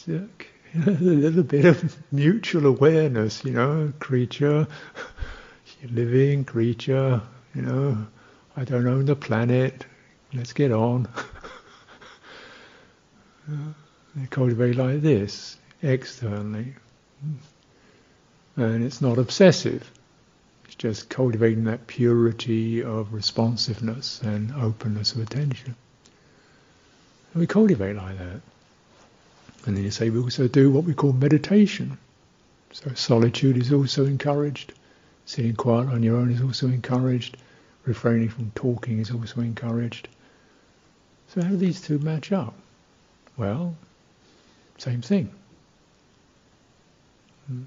There's 0.06 0.28
a 0.86 1.04
little 1.04 1.44
bit 1.44 1.66
of 1.66 1.98
mutual 2.12 2.66
awareness, 2.66 3.44
you 3.46 3.52
know, 3.52 3.94
creature, 4.00 4.68
living 5.90 6.44
creature, 6.44 7.22
you 7.56 7.62
know, 7.62 8.08
I 8.56 8.64
don't 8.66 8.88
own 8.88 9.06
the 9.06 9.16
planet, 9.16 9.86
let's 10.34 10.54
get 10.54 10.72
on. 10.72 11.08
they 14.16 14.26
cultivate 14.30 14.76
like 14.76 15.02
this, 15.02 15.58
externally. 15.82 16.76
And 18.58 18.84
it's 18.84 19.02
not 19.02 19.18
obsessive. 19.18 19.90
It's 20.66 20.76
just 20.76 21.10
cultivating 21.10 21.66
that 21.66 21.88
purity 21.88 22.84
of 22.84 23.14
responsiveness 23.14 24.22
and 24.22 24.52
openness 24.54 25.14
of 25.14 25.22
attention. 25.22 25.76
And 27.34 27.40
we 27.40 27.48
cultivate 27.48 27.96
like 27.96 28.18
that. 28.18 28.42
And 29.68 29.76
then 29.76 29.84
you 29.84 29.92
say 29.92 30.10
we 30.10 30.20
also 30.20 30.48
do 30.48 30.72
what 30.72 30.86
we 30.86 30.94
call 30.94 31.12
meditation. 31.12 31.98
So 32.72 32.94
solitude 32.94 33.58
is 33.58 33.74
also 33.74 34.06
encouraged. 34.06 34.74
Sitting 35.26 35.56
quiet 35.56 35.90
on 35.90 36.04
your 36.04 36.16
own 36.16 36.32
is 36.32 36.42
also 36.42 36.68
encouraged. 36.68 37.36
Refraining 37.84 38.30
from 38.30 38.52
talking 38.56 39.00
is 39.00 39.12
also 39.12 39.42
encouraged. 39.42 40.08
So 41.28 41.42
how 41.42 41.50
do 41.50 41.58
these 41.58 41.82
two 41.82 42.00
match 42.00 42.32
up? 42.32 42.54
Well, 43.36 43.76
same 44.78 45.02
thing. 45.02 45.32
Hmm. 47.48 47.64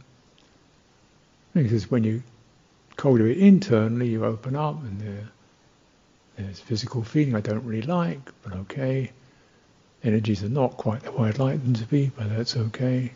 Because 1.53 1.91
when 1.91 2.05
you 2.05 2.23
cultivate 2.97 3.37
internally, 3.37 4.09
you 4.09 4.25
open 4.25 4.57
up 4.57 4.83
and 4.85 5.01
there, 5.03 5.29
there's 6.39 6.61
physical 6.61 7.05
feeling 7.05 7.35
I 7.35 7.41
don't 7.41 7.65
really 7.67 7.87
like, 7.87 8.21
but 8.43 8.55
okay 8.55 9.11
energies 10.03 10.43
are 10.43 10.49
not 10.49 10.77
quite 10.77 11.03
the 11.03 11.13
way 11.13 11.29
I'd 11.29 11.39
like 11.39 11.63
them 11.63 11.75
to 11.75 11.85
be, 11.85 12.11
but 12.17 12.29
that's 12.31 12.57
okay. 12.57 13.13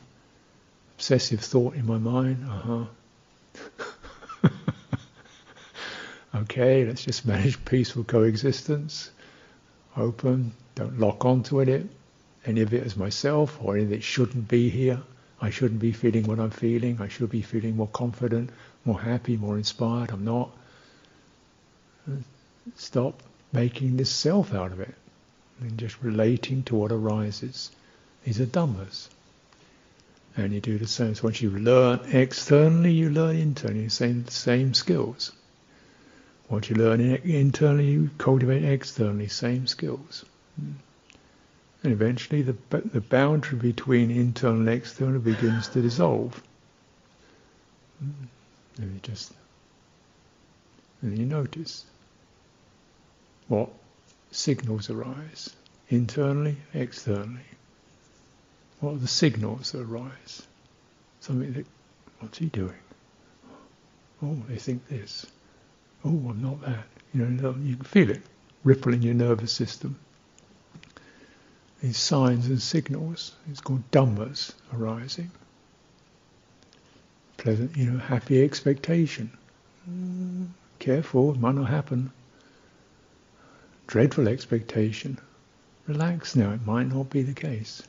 Obsessive 0.96 1.40
thought 1.40 1.74
in 1.74 1.86
my 1.86 1.98
mind, 1.98 2.46
uh 2.48 2.84
huh. 4.48 4.50
okay, 6.42 6.84
let's 6.84 7.04
just 7.04 7.26
manage 7.26 7.64
peaceful 7.64 8.04
coexistence. 8.04 9.10
Open, 9.96 10.52
don't 10.74 10.98
lock 10.98 11.24
onto 11.24 11.60
it, 11.60 11.86
any 12.46 12.60
of 12.60 12.74
it 12.74 12.84
as 12.84 12.96
myself, 12.96 13.58
or 13.62 13.76
any 13.76 13.84
of 13.84 13.92
it 13.92 14.02
shouldn't 14.02 14.48
be 14.48 14.68
here. 14.68 15.00
I 15.40 15.50
shouldn't 15.50 15.80
be 15.80 15.92
feeling 15.92 16.24
what 16.24 16.38
I'm 16.38 16.50
feeling. 16.50 17.00
I 17.00 17.08
should 17.08 17.30
be 17.30 17.42
feeling 17.42 17.76
more 17.76 17.88
confident, 17.88 18.50
more 18.84 19.00
happy, 19.00 19.36
more 19.36 19.56
inspired. 19.56 20.10
I'm 20.10 20.24
not. 20.24 20.50
Stop 22.76 23.22
making 23.52 23.96
this 23.96 24.10
self 24.10 24.54
out 24.54 24.72
of 24.72 24.80
it 24.80 24.94
and 25.60 25.78
just 25.78 26.02
relating 26.02 26.62
to 26.64 26.74
what 26.74 26.92
arises. 26.92 27.70
These 28.24 28.40
are 28.40 28.46
dhammas. 28.46 29.08
And 30.36 30.52
you 30.52 30.60
do 30.60 30.78
the 30.78 30.86
same. 30.86 31.14
So 31.14 31.24
once 31.24 31.40
you 31.40 31.50
learn 31.50 32.00
externally, 32.10 32.92
you 32.92 33.10
learn 33.10 33.36
internally, 33.36 33.88
same 33.88 34.26
same 34.28 34.74
skills. 34.74 35.30
Once 36.48 36.68
you 36.68 36.76
learn 36.76 37.00
internally, 37.00 37.90
you 37.90 38.10
cultivate 38.18 38.64
externally, 38.64 39.28
same 39.28 39.66
skills. 39.66 40.24
And 41.84 41.92
eventually 41.92 42.42
the, 42.42 42.56
the 42.70 43.00
boundary 43.00 43.58
between 43.58 44.10
internal 44.10 44.60
and 44.60 44.68
external 44.68 45.20
begins 45.20 45.68
to 45.68 45.82
dissolve. 45.82 46.42
And 48.00 48.28
you 48.78 49.00
just, 49.02 49.32
and 51.02 51.16
you 51.16 51.26
notice 51.26 51.84
what 53.48 53.68
signals 54.34 54.90
arise, 54.90 55.50
internally, 55.88 56.56
externally. 56.72 57.44
What 58.80 58.94
are 58.94 58.98
the 58.98 59.08
signals 59.08 59.72
that 59.72 59.82
arise? 59.82 60.42
Something 61.20 61.52
that, 61.54 61.66
what's 62.18 62.38
he 62.38 62.46
doing? 62.46 62.74
Oh, 64.22 64.36
they 64.48 64.56
think 64.56 64.86
this. 64.88 65.26
Oh, 66.04 66.08
I'm 66.08 66.42
not 66.42 66.60
that. 66.62 66.86
You 67.12 67.26
know, 67.26 67.54
you 67.62 67.76
can 67.76 67.84
feel 67.84 68.10
it 68.10 68.22
ripple 68.64 68.92
in 68.92 69.02
your 69.02 69.14
nervous 69.14 69.52
system. 69.52 69.98
These 71.82 71.98
signs 71.98 72.46
and 72.46 72.60
signals, 72.60 73.32
it's 73.50 73.60
called 73.60 73.88
dhammas 73.90 74.52
arising. 74.72 75.30
Pleasant, 77.36 77.76
you 77.76 77.90
know, 77.90 77.98
happy 77.98 78.42
expectation. 78.42 79.30
Mm, 79.88 80.48
careful, 80.78 81.32
it 81.34 81.40
might 81.40 81.54
not 81.54 81.68
happen 81.68 82.10
dreadful 83.86 84.28
expectation. 84.28 85.18
Relax 85.86 86.34
now, 86.34 86.52
it 86.52 86.64
might 86.66 86.88
not 86.88 87.10
be 87.10 87.22
the 87.22 87.34
case. 87.34 87.82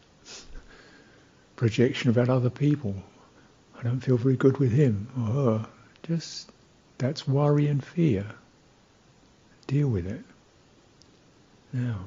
Projection 1.56 2.10
about 2.10 2.30
other 2.30 2.50
people. 2.50 2.96
I 3.80 3.84
don't 3.84 4.02
feel 4.02 4.18
very 4.18 4.36
good 4.36 4.58
with 4.58 4.72
him 4.72 5.08
or 5.18 5.34
her. 5.34 5.68
Just, 6.04 6.52
that's 6.98 7.28
worry 7.28 7.68
and 7.68 7.84
fear. 7.84 8.26
Deal 9.68 9.88
with 9.88 10.08
it. 10.08 10.24
Now, 11.72 12.00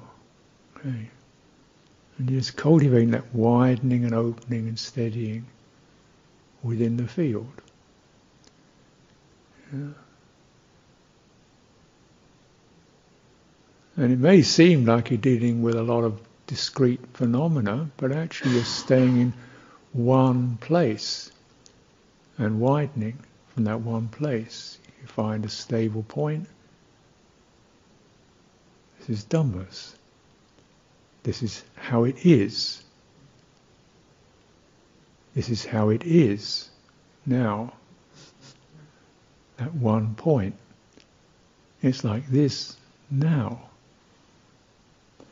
okay. 0.76 1.08
And 2.18 2.28
just 2.28 2.56
cultivating 2.56 3.12
that 3.12 3.34
widening 3.34 4.04
and 4.04 4.14
opening 4.14 4.68
and 4.68 4.78
steadying 4.78 5.46
within 6.62 6.96
the 6.96 7.08
field. 7.08 7.62
Yeah. 9.72 9.92
And 13.98 14.12
it 14.12 14.18
may 14.20 14.42
seem 14.42 14.84
like 14.84 15.10
you're 15.10 15.18
dealing 15.18 15.60
with 15.60 15.74
a 15.74 15.82
lot 15.82 16.04
of 16.04 16.20
discrete 16.46 17.00
phenomena, 17.14 17.90
but 17.96 18.12
actually 18.12 18.54
you're 18.54 18.62
staying 18.62 19.20
in 19.20 19.32
one 19.92 20.56
place 20.58 21.32
and 22.36 22.60
widening 22.60 23.18
from 23.48 23.64
that 23.64 23.80
one 23.80 24.06
place. 24.06 24.78
You 25.00 25.08
find 25.08 25.44
a 25.44 25.48
stable 25.48 26.04
point. 26.04 26.46
This 29.00 29.18
is 29.18 29.24
Dhammas. 29.24 29.96
This 31.24 31.42
is 31.42 31.64
how 31.74 32.04
it 32.04 32.24
is. 32.24 32.84
This 35.34 35.48
is 35.48 35.64
how 35.64 35.88
it 35.88 36.04
is 36.04 36.70
now. 37.26 37.72
At 39.58 39.74
one 39.74 40.14
point. 40.14 40.54
It's 41.82 42.04
like 42.04 42.28
this 42.28 42.76
now. 43.10 43.67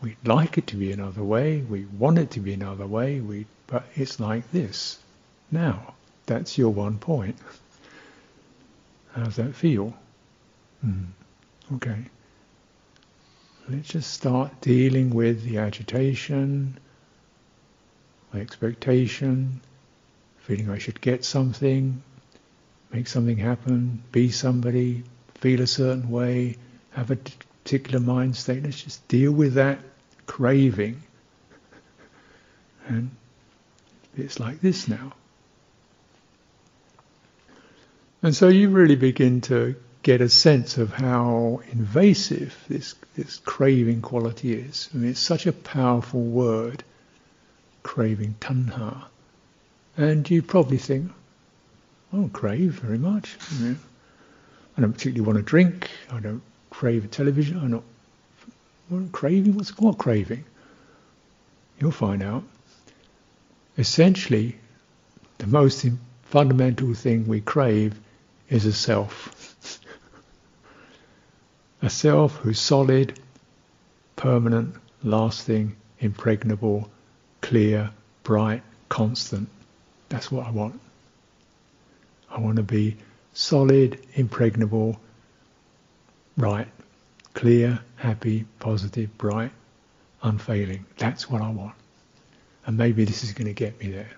We'd 0.02 0.16
like 0.24 0.58
it 0.58 0.66
to 0.68 0.76
be 0.76 0.92
another 0.92 1.24
way, 1.24 1.60
we 1.60 1.86
want 1.86 2.18
it 2.18 2.30
to 2.32 2.40
be 2.40 2.52
another 2.52 2.86
way, 2.86 3.20
we, 3.20 3.46
but 3.66 3.84
it's 3.94 4.20
like 4.20 4.50
this. 4.52 4.98
Now, 5.50 5.94
that's 6.26 6.58
your 6.58 6.70
one 6.70 6.98
point. 6.98 7.36
How's 9.14 9.36
that 9.36 9.54
feel? 9.54 9.94
Mm. 10.84 11.06
Okay. 11.76 12.04
Let's 13.68 13.88
just 13.88 14.12
start 14.12 14.60
dealing 14.60 15.10
with 15.10 15.42
the 15.42 15.58
agitation, 15.58 16.78
my 18.32 18.40
expectation, 18.40 19.60
feeling 20.38 20.70
I 20.70 20.78
should 20.78 21.00
get 21.00 21.24
something, 21.24 22.02
make 22.92 23.08
something 23.08 23.38
happen, 23.38 24.02
be 24.12 24.30
somebody, 24.30 25.02
feel 25.34 25.60
a 25.60 25.66
certain 25.66 26.10
way, 26.10 26.56
have 26.90 27.10
a 27.10 27.18
particular 27.66 27.98
mind 27.98 28.36
state. 28.36 28.62
Let's 28.62 28.80
just 28.80 29.08
deal 29.08 29.32
with 29.32 29.54
that 29.54 29.80
craving. 30.26 31.02
And 32.86 33.10
it's 34.16 34.38
like 34.38 34.60
this 34.60 34.86
now. 34.86 35.14
And 38.22 38.36
so 38.36 38.46
you 38.46 38.68
really 38.68 38.94
begin 38.94 39.40
to 39.42 39.74
get 40.04 40.20
a 40.20 40.28
sense 40.28 40.78
of 40.78 40.92
how 40.92 41.60
invasive 41.72 42.56
this, 42.68 42.94
this 43.16 43.38
craving 43.38 44.00
quality 44.00 44.54
is. 44.54 44.88
I 44.94 44.98
mean, 44.98 45.10
it's 45.10 45.18
such 45.18 45.48
a 45.48 45.52
powerful 45.52 46.22
word, 46.22 46.84
craving, 47.82 48.36
tanha. 48.38 49.06
And 49.96 50.30
you 50.30 50.40
probably 50.40 50.78
think, 50.78 51.10
I 52.12 52.16
don't 52.16 52.30
crave 52.30 52.74
very 52.74 52.98
much. 52.98 53.36
I 53.60 54.80
don't 54.80 54.92
particularly 54.92 55.26
want 55.26 55.38
to 55.38 55.42
drink. 55.42 55.90
I 56.12 56.20
don't 56.20 56.42
crave 56.76 57.10
television. 57.10 57.56
I'm 57.56 57.70
not 57.70 57.82
what, 58.90 59.10
craving. 59.10 59.54
What's 59.54 59.78
what 59.78 59.96
craving? 59.96 60.44
You'll 61.80 61.90
find 61.90 62.22
out. 62.22 62.44
Essentially, 63.78 64.56
the 65.38 65.46
most 65.46 65.86
fundamental 66.24 66.92
thing 66.92 67.26
we 67.26 67.40
crave 67.40 67.98
is 68.50 68.66
a 68.66 68.74
self. 68.74 69.32
a 71.82 71.88
self 71.88 72.36
who's 72.36 72.60
solid, 72.60 73.18
permanent, 74.16 74.74
lasting, 75.02 75.74
impregnable, 76.00 76.90
clear, 77.40 77.90
bright, 78.22 78.62
constant. 78.90 79.48
That's 80.10 80.30
what 80.30 80.46
I 80.46 80.50
want. 80.50 80.78
I 82.30 82.38
want 82.38 82.56
to 82.56 82.62
be 82.62 82.98
solid, 83.32 83.98
impregnable, 84.12 85.00
right, 86.36 86.68
clear, 87.34 87.78
happy, 87.96 88.44
positive, 88.58 89.16
bright, 89.18 89.52
unfailing. 90.22 90.84
That's 90.98 91.30
what 91.30 91.42
I 91.42 91.50
want. 91.50 91.74
And 92.66 92.76
maybe 92.76 93.04
this 93.04 93.24
is 93.24 93.32
going 93.32 93.46
to 93.46 93.52
get 93.52 93.78
me 93.80 93.90
there. 93.90 94.10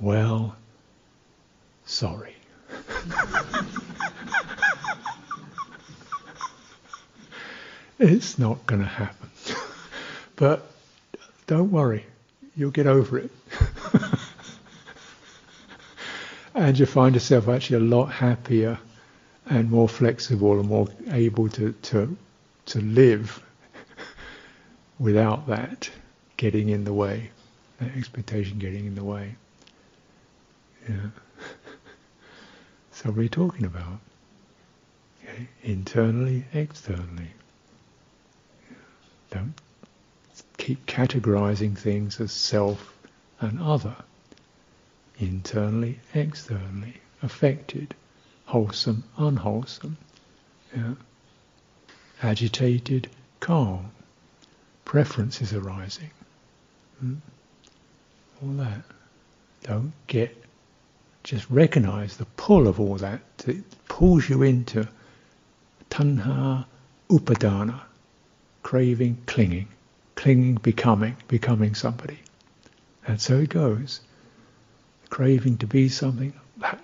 Well, 0.00 0.56
sorry. 1.84 2.34
it's 7.98 8.38
not 8.38 8.66
going 8.66 8.80
to 8.82 8.88
happen. 8.88 9.30
but 10.36 10.66
don't 11.46 11.70
worry, 11.70 12.04
you'll 12.56 12.70
get 12.70 12.86
over 12.86 13.18
it. 13.18 13.30
and 16.54 16.78
you'll 16.78 16.88
find 16.88 17.14
yourself 17.14 17.48
actually 17.48 17.76
a 17.76 17.80
lot 17.80 18.06
happier 18.06 18.78
and 19.46 19.70
more 19.70 19.88
flexible 19.88 20.58
and 20.58 20.68
more 20.68 20.88
able 21.10 21.48
to, 21.50 21.72
to, 21.72 22.16
to 22.66 22.80
live 22.80 23.42
without 24.98 25.46
that 25.48 25.90
getting 26.36 26.68
in 26.68 26.84
the 26.84 26.92
way, 26.92 27.30
that 27.78 27.96
expectation 27.96 28.58
getting 28.58 28.86
in 28.86 28.94
the 28.94 29.04
way. 29.04 29.34
Yeah. 30.88 30.96
so 32.92 33.08
what 33.08 33.16
are 33.16 33.20
we 33.20 33.28
talking 33.28 33.64
about? 33.64 33.98
Okay. 35.22 35.48
Internally, 35.62 36.44
externally. 36.52 37.30
Don't 39.30 39.54
keep 40.58 40.84
categorizing 40.86 41.76
things 41.76 42.20
as 42.20 42.32
self 42.32 42.92
and 43.40 43.60
other. 43.60 43.96
Internally, 45.18 45.98
externally, 46.14 46.94
affected, 47.22 47.94
wholesome, 48.52 49.02
unwholesome. 49.16 49.96
Yeah. 50.76 50.92
Agitated, 52.22 53.08
calm. 53.40 53.90
Preferences 54.84 55.54
arising. 55.54 56.10
Hmm? 57.00 57.14
All 58.42 58.52
that. 58.64 58.82
Don't 59.62 59.94
get, 60.06 60.36
just 61.24 61.48
recognize 61.48 62.18
the 62.18 62.26
pull 62.36 62.68
of 62.68 62.78
all 62.78 62.96
that. 62.96 63.22
It 63.46 63.64
pulls 63.88 64.28
you 64.28 64.42
into 64.42 64.86
tanha 65.88 66.66
upadana, 67.08 67.80
craving, 68.62 69.16
clinging, 69.24 69.68
clinging, 70.14 70.56
becoming, 70.56 71.16
becoming 71.26 71.74
somebody. 71.74 72.18
And 73.06 73.18
so 73.18 73.38
it 73.38 73.48
goes. 73.48 74.02
Craving 75.08 75.56
to 75.58 75.66
be 75.66 75.88
something, 75.88 76.34
that 76.58 76.78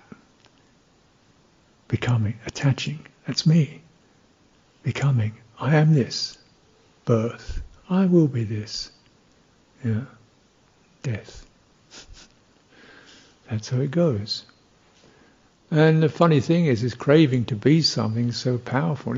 becoming, 1.89 2.39
attaching. 2.45 3.05
That's 3.27 3.45
me. 3.45 3.81
Becoming. 4.83 5.33
I 5.59 5.75
am 5.75 5.93
this. 5.93 6.37
Birth. 7.03 7.61
I 7.89 8.05
will 8.05 8.27
be 8.27 8.45
this. 8.45 8.91
Yeah. 9.83 10.05
Death. 11.03 11.45
That's 13.49 13.69
how 13.69 13.79
it 13.81 13.91
goes. 13.91 14.45
And 15.71 16.01
the 16.01 16.09
funny 16.09 16.39
thing 16.39 16.65
is, 16.65 16.81
this 16.81 16.93
craving 16.93 17.45
to 17.45 17.55
be 17.55 17.81
something 17.81 18.31
so 18.31 18.57
powerful. 18.57 19.15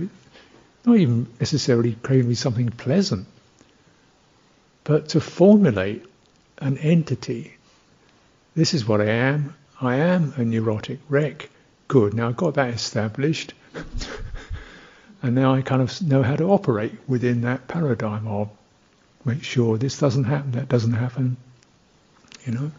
Not 0.86 0.98
even 0.98 1.28
necessarily 1.40 1.96
craving 2.02 2.24
to 2.24 2.30
be 2.30 2.36
something 2.36 2.70
pleasant, 2.70 3.28
but 4.84 5.10
to 5.10 5.22
formulate 5.22 6.06
an 6.58 6.78
entity. 6.78 7.54
This 8.56 8.74
is 8.74 8.88
what 8.88 9.02
I 9.02 9.10
am. 9.10 9.56
I 9.80 9.96
am 9.98 10.34
a 10.38 10.44
neurotic 10.44 11.00
wreck. 11.08 11.50
Good. 11.92 12.14
Now 12.14 12.30
I've 12.30 12.38
got 12.38 12.54
that 12.54 12.74
established. 12.74 13.54
and 15.22 15.36
now 15.36 15.54
I 15.54 15.62
kind 15.62 15.82
of 15.82 16.02
know 16.02 16.24
how 16.24 16.38
to 16.38 16.46
operate 16.46 16.94
within 17.06 17.42
that 17.42 17.68
paradigm 17.68 18.28
of 18.28 18.50
make 19.26 19.44
sure 19.44 19.78
this 19.78 20.00
doesn't 20.00 20.24
happen, 20.24 20.52
that 20.52 20.70
doesn't 20.70 20.94
happen, 20.94 21.36
you 22.46 22.54
know, 22.54 22.72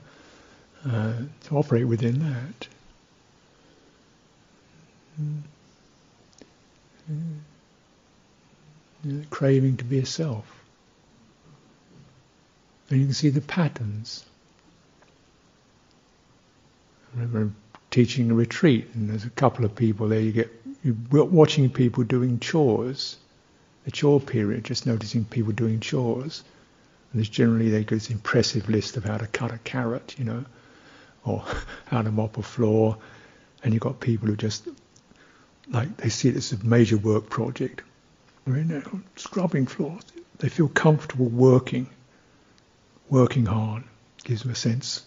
uh, 0.90 1.12
to 1.44 1.56
operate 1.58 1.86
within 1.86 2.20
that. 2.20 2.68
Mm. 5.20 5.42
Craving 9.28 9.76
to 9.76 9.84
be 9.84 9.98
a 9.98 10.06
self. 10.06 10.46
And 12.88 12.98
you 12.98 13.04
can 13.04 13.14
see 13.14 13.28
the 13.28 13.42
patterns. 13.42 14.24
I 17.14 17.20
remember 17.20 17.52
teaching 17.92 18.30
a 18.30 18.34
retreat, 18.34 18.88
and 18.94 19.08
there's 19.08 19.24
a 19.24 19.30
couple 19.30 19.64
of 19.64 19.76
people 19.76 20.08
there. 20.08 20.18
You 20.18 20.32
get 20.32 20.50
you're 20.82 21.24
watching 21.24 21.70
people 21.70 22.02
doing 22.02 22.40
chores, 22.40 23.16
a 23.86 23.92
chore 23.92 24.18
period, 24.18 24.64
just 24.64 24.84
noticing 24.86 25.24
people 25.24 25.52
doing 25.52 25.78
chores. 25.78 26.42
And 27.12 27.20
there's 27.20 27.28
generally 27.28 27.68
they 27.68 27.84
go 27.84 27.94
this 27.94 28.10
impressive 28.10 28.68
list 28.68 28.96
of 28.96 29.04
how 29.04 29.18
to 29.18 29.26
cut 29.28 29.52
a 29.52 29.58
carrot, 29.58 30.16
you 30.18 30.24
know, 30.24 30.44
or 31.24 31.44
how 31.86 32.02
to 32.02 32.10
mop 32.10 32.38
a 32.38 32.42
floor, 32.42 32.96
and 33.62 33.72
you've 33.72 33.82
got 33.82 34.00
people 34.00 34.26
who 34.26 34.36
just 34.36 34.66
like 35.68 35.96
they 35.98 36.08
see 36.08 36.28
it 36.30 36.36
as 36.36 36.50
a 36.52 36.64
major 36.64 36.96
work 36.96 37.30
project. 37.30 37.82
They're 38.44 38.56
in 38.56 38.68
there 38.68 38.82
scrubbing 39.14 39.66
floors. 39.66 40.02
They 40.38 40.48
feel 40.48 40.66
comfortable 40.68 41.26
working, 41.26 41.88
working 43.08 43.46
hard. 43.46 43.84
Gives 44.24 44.42
them 44.42 44.50
a 44.50 44.56
sense 44.56 45.04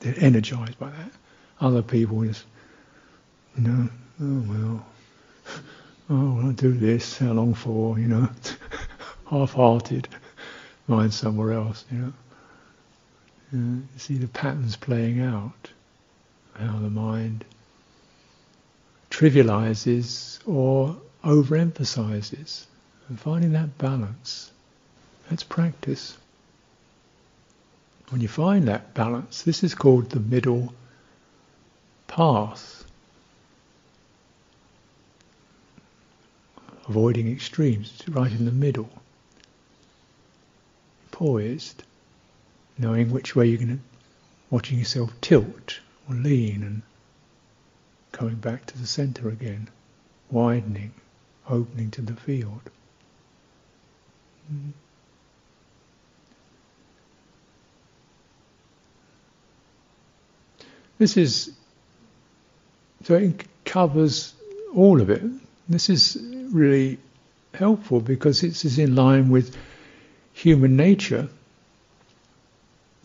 they're 0.00 0.14
energized 0.16 0.78
by 0.78 0.90
that. 0.90 1.10
Other 1.60 1.82
people 1.82 2.24
just, 2.24 2.44
you 3.56 3.64
know, 3.64 3.88
oh 4.22 4.44
well, 4.48 4.86
oh 6.10 6.40
I'll 6.40 6.52
do 6.52 6.72
this, 6.72 7.18
how 7.18 7.32
long 7.32 7.54
for, 7.54 7.98
you 7.98 8.06
know, 8.06 8.28
half-hearted, 9.30 10.08
mind 10.86 11.12
somewhere 11.12 11.52
else, 11.52 11.84
you 11.90 11.98
know. 11.98 12.12
Uh, 13.52 13.56
you 13.56 13.98
see 13.98 14.18
the 14.18 14.28
patterns 14.28 14.76
playing 14.76 15.20
out, 15.20 15.70
how 16.54 16.78
the 16.78 16.90
mind 16.90 17.44
trivializes 19.10 20.38
or 20.46 20.96
overemphasizes, 21.24 22.66
and 23.08 23.18
finding 23.18 23.52
that 23.52 23.78
balance. 23.78 24.52
That's 25.28 25.42
practice. 25.42 26.16
When 28.10 28.20
you 28.20 28.28
find 28.28 28.68
that 28.68 28.94
balance, 28.94 29.42
this 29.42 29.64
is 29.64 29.74
called 29.74 30.10
the 30.10 30.20
middle 30.20 30.72
path. 32.08 32.84
Avoiding 36.88 37.30
extremes, 37.30 38.02
right 38.08 38.32
in 38.32 38.44
the 38.44 38.50
middle. 38.50 38.90
Poised, 41.12 41.84
knowing 42.78 43.10
which 43.10 43.36
way 43.36 43.46
you're 43.46 43.58
going 43.58 43.78
to, 43.78 43.78
watching 44.50 44.78
yourself 44.78 45.12
tilt 45.20 45.80
or 46.08 46.14
lean 46.16 46.62
and 46.62 46.82
coming 48.12 48.36
back 48.36 48.66
to 48.66 48.78
the 48.78 48.86
center 48.86 49.28
again, 49.28 49.68
widening, 50.30 50.92
opening 51.48 51.90
to 51.90 52.02
the 52.02 52.14
field. 52.14 52.62
This 60.98 61.16
is 61.16 61.52
so 63.04 63.14
it 63.14 63.44
covers 63.64 64.34
all 64.74 65.00
of 65.00 65.10
it. 65.10 65.22
This 65.68 65.90
is 65.90 66.18
really 66.50 66.98
helpful 67.54 68.00
because 68.00 68.42
it's 68.42 68.78
in 68.78 68.94
line 68.94 69.30
with 69.30 69.56
human 70.32 70.76
nature. 70.76 71.28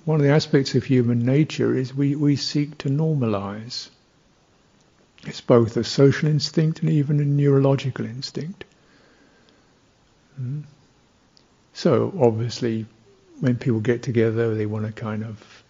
One 0.06 0.20
of 0.20 0.26
the 0.26 0.34
aspects 0.34 0.76
of 0.76 0.84
human 0.84 1.26
nature 1.26 1.76
is 1.76 1.94
we, 1.94 2.16
we 2.16 2.36
seek 2.36 2.78
to 2.80 2.90
normalize. 2.90 3.90
It's 5.26 5.42
both 5.42 5.78
a 5.78 5.84
social 5.84 6.28
instinct 6.28 6.82
and 6.82 6.90
even 6.90 7.20
a 7.20 7.26
neurological 7.26 8.06
instinct. 8.06 8.66
Mm. 10.40 10.64
So 11.74 12.14
obviously, 12.20 12.86
when 13.40 13.56
people 13.56 13.80
get 13.80 14.04
together, 14.04 14.54
they 14.54 14.66
want 14.66 14.86
to 14.86 14.92
kind 14.92 15.24
of 15.24 15.63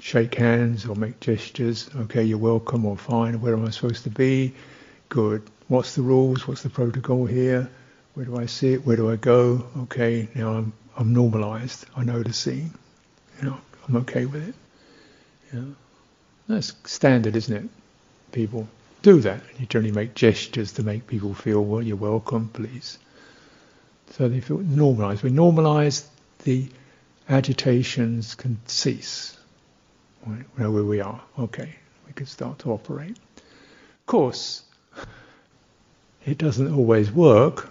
shake 0.00 0.34
hands 0.34 0.86
or 0.86 0.94
make 0.94 1.20
gestures. 1.20 1.90
Okay, 1.96 2.24
you're 2.24 2.38
welcome 2.38 2.84
or 2.84 2.96
fine. 2.96 3.40
Where 3.40 3.54
am 3.54 3.66
I 3.66 3.70
supposed 3.70 4.04
to 4.04 4.10
be? 4.10 4.54
Good. 5.08 5.42
What's 5.68 5.94
the 5.94 6.02
rules? 6.02 6.46
What's 6.46 6.62
the 6.62 6.70
protocol 6.70 7.26
here? 7.26 7.68
Where 8.14 8.26
do 8.26 8.36
I 8.36 8.46
sit? 8.46 8.86
Where 8.86 8.96
do 8.96 9.10
I 9.10 9.16
go? 9.16 9.66
Okay, 9.82 10.28
now 10.34 10.54
I'm 10.54 10.72
I'm 10.98 11.12
normalized. 11.12 11.86
I 11.96 12.02
know 12.02 12.24
the 12.24 12.32
scene. 12.32 12.74
You 13.38 13.50
know, 13.50 13.60
I'm 13.86 13.96
okay 13.96 14.26
with 14.26 14.48
it. 14.48 14.54
Yeah. 15.54 15.64
That's 16.48 16.74
standard, 16.84 17.36
isn't 17.36 17.56
it? 17.56 17.70
People 18.32 18.68
do 19.02 19.20
that. 19.20 19.40
You 19.58 19.66
generally 19.66 19.92
make 19.92 20.14
gestures 20.14 20.72
to 20.72 20.82
make 20.82 21.06
people 21.06 21.34
feel, 21.34 21.64
well, 21.64 21.82
you're 21.82 21.96
welcome, 21.96 22.48
please. 22.48 22.98
So 24.10 24.28
they 24.28 24.40
feel 24.40 24.58
normalized. 24.58 25.22
We 25.22 25.30
normalize 25.30 26.04
the 26.42 26.68
agitations 27.28 28.34
can 28.34 28.58
cease. 28.66 29.36
Where 30.56 30.70
we 30.70 31.00
are. 31.00 31.20
Okay, 31.38 31.74
we 32.06 32.12
can 32.12 32.26
start 32.26 32.58
to 32.60 32.72
operate. 32.72 33.16
Of 33.36 34.06
course, 34.06 34.62
it 36.24 36.38
doesn't 36.38 36.72
always 36.72 37.10
work 37.10 37.68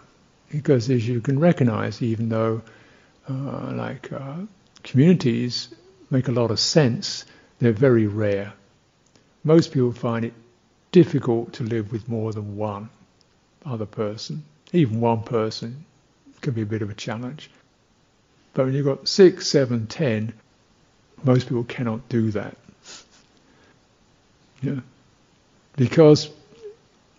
because, 0.50 0.89
as 0.89 1.08
you 1.08 1.22
can 1.22 1.39
recognize, 1.39 2.02
even 2.02 2.30
though 2.30 2.62
uh, 3.30 3.72
like 3.74 4.12
uh, 4.12 4.38
communities 4.84 5.70
make 6.10 6.28
a 6.28 6.32
lot 6.32 6.52
of 6.52 6.60
sense, 6.60 7.26
they're 7.60 7.74
very 7.74 8.08
rare. 8.08 8.54
Most 9.43 9.72
people 9.72 9.91
find 9.91 10.26
it 10.26 10.34
difficult 10.91 11.54
to 11.54 11.63
live 11.63 11.91
with 11.91 12.08
more 12.08 12.32
than 12.34 12.58
one 12.58 12.89
other 13.65 13.86
person. 13.86 14.43
Even 14.74 15.00
one 15.00 15.24
person 15.24 15.86
can 16.41 16.54
be 16.54 16.62
a 16.62 16.65
bit 16.65 16.82
of 16.82 16.89
a 16.89 16.93
challenge. 16.93 17.50
But 18.54 18.65
when 18.65 18.74
you've 18.74 18.86
got 18.86 19.08
six, 19.08 19.48
seven, 19.48 19.88
ten, 19.88 20.34
most 21.23 21.47
people 21.47 21.63
cannot 21.63 22.08
do 22.10 22.32
that. 22.32 22.58
Yeah. 24.62 24.80
Because, 25.75 26.30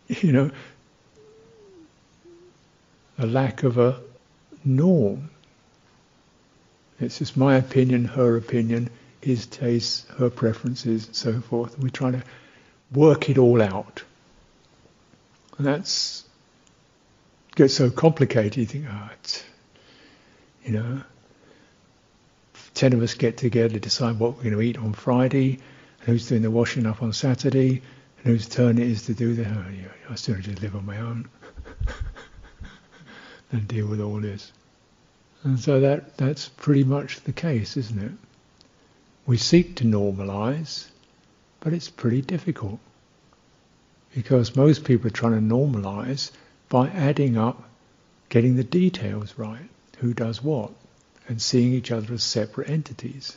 you 0.08 0.32
know, 0.32 0.50
a 3.18 3.26
lack 3.26 3.62
of 3.62 3.78
a 3.78 4.00
norm. 4.64 5.30
It's 7.00 7.18
just 7.18 7.36
my 7.36 7.56
opinion, 7.56 8.04
her 8.04 8.36
opinion, 8.36 8.90
his 9.20 9.46
tastes, 9.46 10.06
her 10.18 10.30
preferences, 10.30 11.06
and 11.06 11.16
so 11.16 11.40
forth. 11.40 11.74
And 11.74 11.84
we 11.84 11.90
try 11.90 12.10
to 12.10 12.22
work 12.92 13.28
it 13.30 13.38
all 13.38 13.62
out. 13.62 14.02
And 15.58 15.66
that's 15.66 16.24
gets 17.54 17.74
so 17.74 17.90
complicated. 17.90 18.56
You 18.56 18.66
think, 18.66 18.86
oh, 18.88 19.10
you 20.64 20.72
know, 20.72 21.02
ten 22.78 22.92
of 22.92 23.02
us 23.02 23.14
get 23.14 23.36
together, 23.36 23.74
to 23.74 23.80
decide 23.80 24.20
what 24.20 24.36
we're 24.36 24.44
going 24.44 24.54
to 24.54 24.62
eat 24.62 24.78
on 24.78 24.92
Friday, 24.92 25.58
who's 26.02 26.28
doing 26.28 26.42
the 26.42 26.50
washing 26.50 26.86
up 26.86 27.02
on 27.02 27.12
Saturday, 27.12 27.82
and 28.18 28.24
whose 28.24 28.48
turn 28.48 28.78
it 28.78 28.86
is 28.86 29.04
to 29.06 29.14
do 29.14 29.34
the. 29.34 29.44
Oh, 29.44 29.64
I 30.08 30.14
still 30.14 30.36
just 30.36 30.62
live 30.62 30.76
on 30.76 30.86
my 30.86 30.96
own 30.96 31.28
and 33.52 33.66
deal 33.66 33.88
with 33.88 34.00
all 34.00 34.20
this. 34.20 34.52
And 35.42 35.58
so 35.58 35.80
that 35.80 36.16
that's 36.18 36.50
pretty 36.50 36.84
much 36.84 37.20
the 37.22 37.32
case, 37.32 37.76
isn't 37.76 38.00
it? 38.00 38.12
We 39.26 39.38
seek 39.38 39.74
to 39.76 39.84
normalize, 39.84 40.86
but 41.58 41.72
it's 41.72 41.90
pretty 41.90 42.22
difficult 42.22 42.78
because 44.14 44.54
most 44.54 44.84
people 44.84 45.08
are 45.08 45.10
trying 45.10 45.32
to 45.32 45.54
normalize 45.54 46.30
by 46.68 46.88
adding 46.90 47.36
up, 47.36 47.68
getting 48.28 48.54
the 48.54 48.62
details 48.62 49.34
right, 49.36 49.68
who 49.98 50.14
does 50.14 50.44
what, 50.44 50.70
and 51.28 51.40
seeing 51.40 51.74
each 51.74 51.90
other 51.90 52.14
as 52.14 52.22
separate 52.22 52.70
entities. 52.70 53.36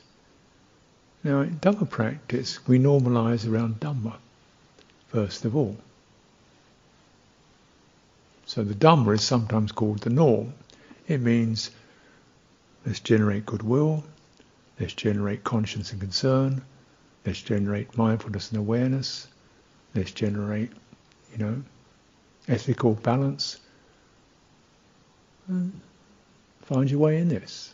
Now, 1.24 1.42
in 1.42 1.60
Dhamma 1.60 1.88
practice, 1.90 2.66
we 2.68 2.80
normalize 2.80 3.48
around 3.48 3.80
Dhamma, 3.80 4.16
first 5.10 5.46
of 5.46 5.56
all. 5.56 5.78
So 8.46 8.64
the 8.64 8.74
Dhamma 8.74 9.14
is 9.16 9.22
sometimes 9.22 9.72
called 9.72 10.00
the 10.00 10.10
norm. 10.10 10.54
It 11.08 11.20
means 11.20 11.70
let's 12.86 13.02
generate 13.02 13.46
goodwill, 13.46 14.04
let's 14.80 14.94
generate 14.94 15.44
conscience 15.44 15.92
and 15.92 16.02
concern, 16.02 16.62
let's 17.26 17.42
generate 17.42 17.98
mindfulness 17.98 18.50
and 18.50 18.60
awareness, 18.60 19.28
let's 19.94 20.12
generate, 20.12 20.72
you 21.34 21.38
know, 21.38 21.62
ethical 22.48 22.96
balance. 22.96 23.60
Find 26.64 26.90
your 26.90 27.00
way 27.00 27.20
in 27.20 27.28
this. 27.28 27.74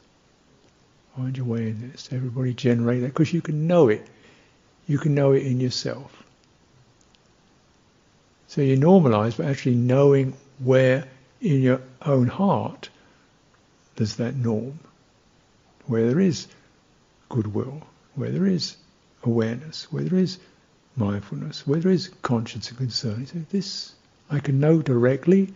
Find 1.17 1.35
your 1.35 1.47
way 1.47 1.69
in 1.69 1.89
this. 1.91 2.09
Everybody 2.11 2.53
generate 2.53 3.01
that 3.01 3.07
because 3.07 3.33
you 3.33 3.41
can 3.41 3.65
know 3.65 3.89
it. 3.89 4.05
You 4.87 4.99
can 4.99 5.15
know 5.15 5.31
it 5.31 5.43
in 5.47 5.59
yourself. 5.59 6.23
So 8.47 8.61
you 8.61 8.77
normalize, 8.77 9.35
but 9.35 9.47
actually 9.47 9.75
knowing 9.75 10.33
where 10.59 11.07
in 11.41 11.61
your 11.61 11.81
own 12.03 12.27
heart 12.27 12.89
there's 13.95 14.17
that 14.17 14.35
norm, 14.35 14.77
where 15.87 16.05
there 16.05 16.19
is 16.19 16.47
goodwill, 17.29 17.81
where 18.13 18.29
there 18.29 18.45
is 18.45 18.77
awareness, 19.23 19.91
where 19.91 20.03
there 20.03 20.19
is 20.19 20.37
mindfulness, 20.95 21.65
where 21.65 21.79
there 21.79 21.91
is 21.91 22.11
conscience 22.21 22.69
and 22.69 22.77
concern. 22.77 23.25
Say, 23.25 23.39
this 23.49 23.93
I 24.29 24.37
can 24.37 24.59
know 24.59 24.83
directly. 24.83 25.51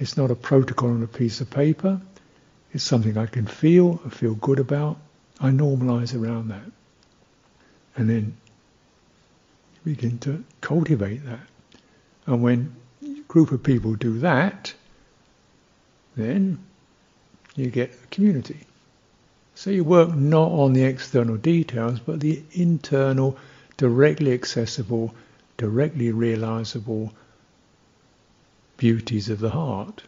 It's 0.00 0.16
not 0.16 0.30
a 0.30 0.34
protocol 0.34 0.88
on 0.88 1.02
a 1.02 1.06
piece 1.06 1.42
of 1.42 1.50
paper. 1.50 2.00
It's 2.74 2.82
something 2.82 3.16
I 3.16 3.26
can 3.26 3.46
feel, 3.46 4.00
I 4.04 4.08
feel 4.08 4.34
good 4.34 4.58
about. 4.58 4.98
I 5.40 5.50
normalize 5.50 6.20
around 6.20 6.48
that. 6.48 6.72
And 7.96 8.10
then 8.10 8.36
begin 9.84 10.18
to 10.18 10.42
cultivate 10.60 11.24
that. 11.24 11.46
And 12.26 12.42
when 12.42 12.74
a 13.04 13.20
group 13.28 13.52
of 13.52 13.62
people 13.62 13.94
do 13.94 14.18
that, 14.18 14.74
then 16.16 16.58
you 17.54 17.70
get 17.70 17.92
a 17.92 18.06
community. 18.08 18.66
So 19.54 19.70
you 19.70 19.84
work 19.84 20.12
not 20.12 20.50
on 20.50 20.72
the 20.72 20.82
external 20.82 21.36
details, 21.36 22.00
but 22.00 22.18
the 22.18 22.42
internal, 22.52 23.38
directly 23.76 24.32
accessible, 24.32 25.14
directly 25.58 26.10
realizable 26.10 27.12
beauties 28.78 29.30
of 29.30 29.38
the 29.38 29.50
heart. 29.50 30.02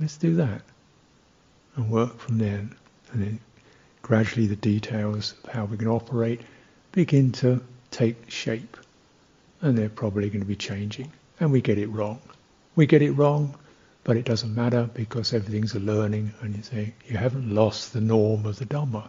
Let's 0.00 0.16
do 0.16 0.36
that 0.36 0.62
and 1.76 1.90
work 1.90 2.18
from 2.18 2.38
there. 2.38 2.68
And 3.12 3.22
then 3.22 3.40
gradually 4.02 4.46
the 4.46 4.56
details 4.56 5.34
of 5.44 5.50
how 5.50 5.64
we 5.64 5.76
can 5.76 5.88
operate 5.88 6.40
begin 6.92 7.32
to 7.32 7.62
take 7.90 8.30
shape. 8.30 8.76
And 9.60 9.76
they're 9.78 9.88
probably 9.88 10.28
going 10.28 10.40
to 10.40 10.46
be 10.46 10.56
changing. 10.56 11.12
And 11.40 11.52
we 11.52 11.60
get 11.60 11.78
it 11.78 11.86
wrong. 11.86 12.20
We 12.74 12.86
get 12.86 13.02
it 13.02 13.12
wrong, 13.12 13.54
but 14.04 14.16
it 14.16 14.24
doesn't 14.24 14.54
matter 14.54 14.88
because 14.92 15.32
everything's 15.32 15.74
a 15.74 15.80
learning 15.80 16.32
and 16.40 16.56
you 16.56 16.62
say 16.62 16.94
you 17.06 17.16
haven't 17.16 17.54
lost 17.54 17.92
the 17.92 18.00
norm 18.00 18.46
of 18.46 18.58
the 18.58 18.64
Dhamma. 18.64 19.08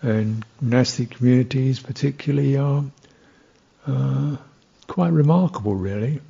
And 0.00 0.44
monastic 0.60 1.10
communities 1.10 1.80
particularly 1.80 2.56
are 2.56 2.84
uh, 3.86 4.36
quite 4.86 5.12
remarkable 5.12 5.74
really 5.74 6.20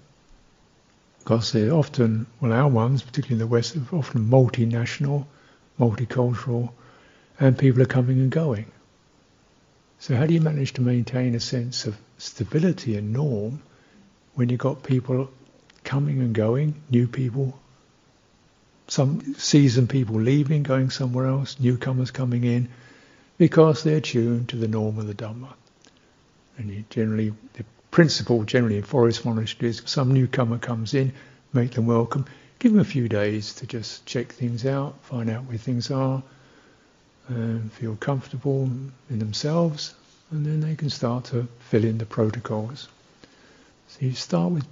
because 1.29 1.53
they're 1.53 1.75
often, 1.75 2.27
well 2.41 2.55
our 2.55 2.69
ones, 2.69 3.03
particularly 3.03 3.35
in 3.35 3.39
the 3.39 3.47
West, 3.47 3.77
are 3.77 3.95
often 3.95 4.31
multinational, 4.31 5.27
multicultural, 5.79 6.71
and 7.39 7.59
people 7.59 7.83
are 7.83 7.93
coming 7.99 8.19
and 8.19 8.31
going. 8.31 8.65
So 9.99 10.17
how 10.17 10.25
do 10.25 10.33
you 10.33 10.41
manage 10.41 10.73
to 10.73 10.81
maintain 10.81 11.35
a 11.35 11.41
sense 11.41 11.85
of 11.85 11.99
stability 12.17 12.97
and 12.97 13.13
norm 13.13 13.61
when 14.37 14.49
you've 14.49 14.59
got 14.59 14.83
people 14.83 15.31
coming 15.85 16.21
and 16.21 16.35
going, 16.35 16.81
new 16.89 17.07
people, 17.07 17.59
some 18.87 19.35
seasoned 19.35 19.91
people 19.91 20.19
leaving, 20.19 20.63
going 20.63 20.89
somewhere 20.89 21.27
else, 21.27 21.61
newcomers 21.61 22.11
coming 22.11 22.45
in, 22.45 22.71
because 23.37 23.83
they're 23.83 24.01
tuned 24.01 24.49
to 24.49 24.57
the 24.57 24.67
norm 24.67 24.99
of 24.99 25.07
the 25.07 25.15
Dhamma. 25.15 25.53
And 26.57 26.71
you 26.71 26.85
generally, 26.89 27.35
the 27.53 27.67
principle 27.99 28.45
generally 28.45 28.77
in 28.77 28.85
forest 28.85 29.25
monasteries, 29.25 29.83
some 29.85 30.15
newcomer 30.15 30.57
comes 30.57 30.95
in, 30.95 31.13
make 31.53 31.73
them 31.73 31.85
welcome, 31.85 32.25
give 32.61 32.71
them 32.71 32.81
a 32.81 32.85
few 32.85 33.09
days 33.09 33.55
to 33.55 33.67
just 33.67 34.07
check 34.07 34.31
things 34.31 34.65
out, 34.65 34.95
find 35.03 35.29
out 35.29 35.43
where 35.47 35.59
things 35.59 35.91
are, 35.91 36.23
and 37.27 37.73
feel 37.73 37.97
comfortable 37.97 38.71
in 39.11 39.19
themselves, 39.19 39.97
and 40.31 40.47
then 40.47 40.61
they 40.61 40.77
can 40.77 40.89
start 40.89 41.25
to 41.25 41.49
fill 41.71 41.85
in 41.85 41.99
the 41.99 42.07
protocols. 42.07 42.87
So 43.89 44.07
you 44.07 44.13
start 44.13 44.53
with 44.53 44.67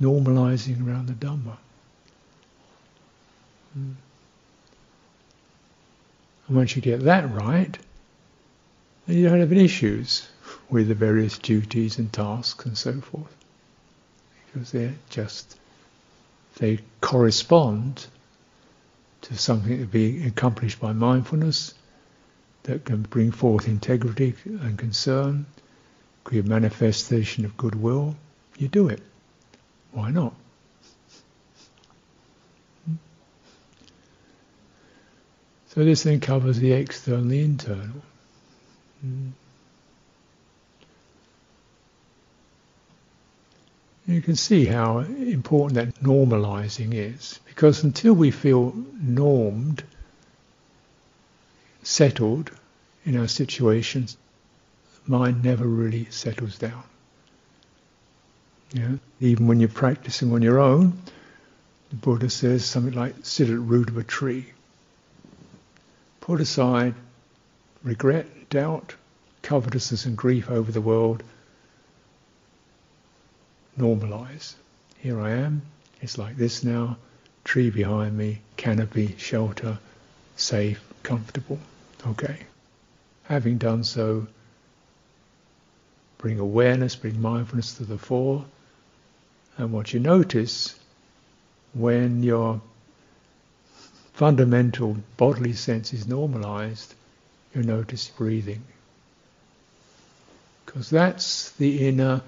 normalizing 0.00 0.84
around 0.84 1.06
the 1.06 1.12
Dhamma. 1.12 1.56
And 3.76 3.96
once 6.48 6.74
you 6.74 6.82
get 6.82 7.02
that 7.02 7.32
right, 7.32 7.78
then 9.06 9.18
you 9.18 9.28
don't 9.28 9.38
have 9.38 9.52
any 9.52 9.66
issues 9.66 10.28
with 10.72 10.88
the 10.88 10.94
various 10.94 11.36
duties 11.36 11.98
and 11.98 12.10
tasks 12.10 12.64
and 12.64 12.76
so 12.78 12.98
forth. 13.02 13.36
Because 14.46 14.72
they're 14.72 14.94
just, 15.10 15.58
they 16.56 16.78
correspond 17.02 18.06
to 19.20 19.36
something 19.36 19.78
to 19.78 19.86
be 19.86 20.26
accomplished 20.26 20.80
by 20.80 20.92
mindfulness, 20.92 21.74
that 22.62 22.84
can 22.84 23.02
bring 23.02 23.32
forth 23.32 23.68
integrity 23.68 24.34
and 24.46 24.78
concern, 24.78 25.44
create 26.24 26.46
manifestation 26.46 27.44
of 27.44 27.56
goodwill, 27.56 28.16
you 28.56 28.68
do 28.68 28.88
it. 28.88 29.02
Why 29.90 30.10
not? 30.10 30.32
So 35.68 35.84
this 35.84 36.02
then 36.04 36.20
covers 36.20 36.58
the 36.58 36.72
external, 36.72 37.24
the 37.24 37.40
internal. 37.40 38.02
Hmm. 39.00 39.28
You 44.06 44.20
can 44.20 44.34
see 44.34 44.64
how 44.64 44.98
important 44.98 45.74
that 45.74 46.02
normalizing 46.02 46.92
is, 46.92 47.38
because 47.46 47.84
until 47.84 48.14
we 48.14 48.30
feel 48.30 48.74
normed, 49.00 49.84
settled 51.84 52.50
in 53.04 53.16
our 53.16 53.28
situations, 53.28 54.16
mind 55.06 55.44
never 55.44 55.66
really 55.66 56.06
settles 56.10 56.58
down. 56.58 56.82
Yeah? 58.72 58.94
Even 59.20 59.46
when 59.46 59.60
you're 59.60 59.68
practicing 59.68 60.32
on 60.32 60.42
your 60.42 60.58
own, 60.58 60.94
the 61.90 61.96
Buddha 61.96 62.30
says 62.30 62.64
something 62.64 62.94
like 62.94 63.14
sit 63.22 63.48
at 63.48 63.54
the 63.54 63.58
root 63.58 63.88
of 63.88 63.98
a 63.98 64.02
tree. 64.02 64.46
Put 66.20 66.40
aside 66.40 66.94
regret, 67.82 68.48
doubt, 68.48 68.94
covetousness 69.42 70.06
and 70.06 70.16
grief 70.16 70.50
over 70.50 70.72
the 70.72 70.80
world. 70.80 71.22
Normalize. 73.78 74.54
Here 74.98 75.20
I 75.20 75.30
am, 75.30 75.62
it's 76.00 76.18
like 76.18 76.36
this 76.36 76.62
now, 76.62 76.96
tree 77.44 77.70
behind 77.70 78.16
me, 78.16 78.40
canopy, 78.56 79.14
shelter, 79.18 79.78
safe, 80.36 80.80
comfortable. 81.02 81.58
Okay. 82.06 82.38
Having 83.24 83.58
done 83.58 83.84
so, 83.84 84.26
bring 86.18 86.38
awareness, 86.38 86.96
bring 86.96 87.20
mindfulness 87.20 87.74
to 87.74 87.84
the 87.84 87.98
fore, 87.98 88.44
and 89.56 89.72
what 89.72 89.92
you 89.92 90.00
notice 90.00 90.78
when 91.74 92.22
your 92.22 92.60
fundamental 94.12 94.96
bodily 95.16 95.52
sense 95.52 95.92
is 95.92 96.06
normalized, 96.06 96.94
you 97.54 97.62
notice 97.62 98.08
breathing. 98.08 98.62
Because 100.64 100.90
that's 100.90 101.50
the 101.52 101.86
inner 101.86 102.22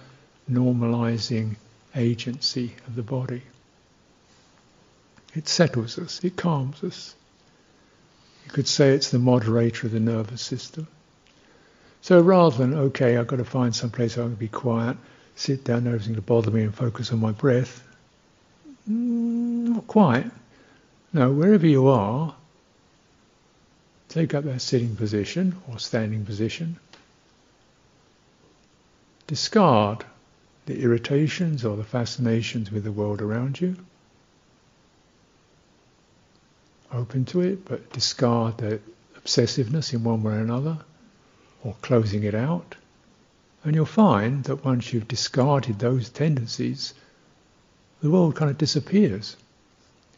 normalizing 0.50 1.56
agency 1.96 2.74
of 2.86 2.96
the 2.96 3.02
body. 3.02 3.42
It 5.34 5.48
settles 5.48 5.98
us, 5.98 6.22
it 6.22 6.36
calms 6.36 6.82
us. 6.84 7.14
You 8.44 8.52
could 8.52 8.68
say 8.68 8.90
it's 8.90 9.10
the 9.10 9.18
moderator 9.18 9.86
of 9.86 9.92
the 9.92 10.00
nervous 10.00 10.42
system. 10.42 10.86
So 12.02 12.20
rather 12.20 12.56
than, 12.58 12.74
okay, 12.74 13.16
I've 13.16 13.26
got 13.26 13.36
to 13.36 13.44
find 13.44 13.74
some 13.74 13.90
place 13.90 14.18
I 14.18 14.22
can 14.22 14.34
be 14.34 14.48
quiet, 14.48 14.96
sit 15.36 15.64
down, 15.64 15.86
everything 15.86 16.14
to 16.16 16.20
bother 16.20 16.50
me 16.50 16.62
and 16.62 16.74
focus 16.74 17.10
on 17.10 17.20
my 17.20 17.32
breath, 17.32 17.82
mm, 18.88 19.74
not 19.74 19.86
quite. 19.86 20.30
No, 21.12 21.32
wherever 21.32 21.66
you 21.66 21.88
are, 21.88 22.34
take 24.08 24.34
up 24.34 24.44
that 24.44 24.60
sitting 24.60 24.94
position 24.94 25.56
or 25.68 25.78
standing 25.78 26.24
position. 26.24 26.76
Discard 29.26 30.04
the 30.66 30.80
irritations 30.80 31.64
or 31.64 31.76
the 31.76 31.84
fascinations 31.84 32.70
with 32.70 32.84
the 32.84 32.92
world 32.92 33.20
around 33.20 33.60
you. 33.60 33.76
Open 36.92 37.24
to 37.26 37.40
it, 37.40 37.64
but 37.64 37.92
discard 37.92 38.58
the 38.58 38.80
obsessiveness 39.18 39.92
in 39.92 40.04
one 40.04 40.22
way 40.22 40.34
or 40.34 40.38
another, 40.38 40.78
or 41.62 41.74
closing 41.82 42.22
it 42.22 42.34
out. 42.34 42.76
And 43.64 43.74
you'll 43.74 43.86
find 43.86 44.44
that 44.44 44.64
once 44.64 44.92
you've 44.92 45.08
discarded 45.08 45.78
those 45.78 46.08
tendencies, 46.10 46.94
the 48.02 48.10
world 48.10 48.36
kind 48.36 48.50
of 48.50 48.58
disappears 48.58 49.36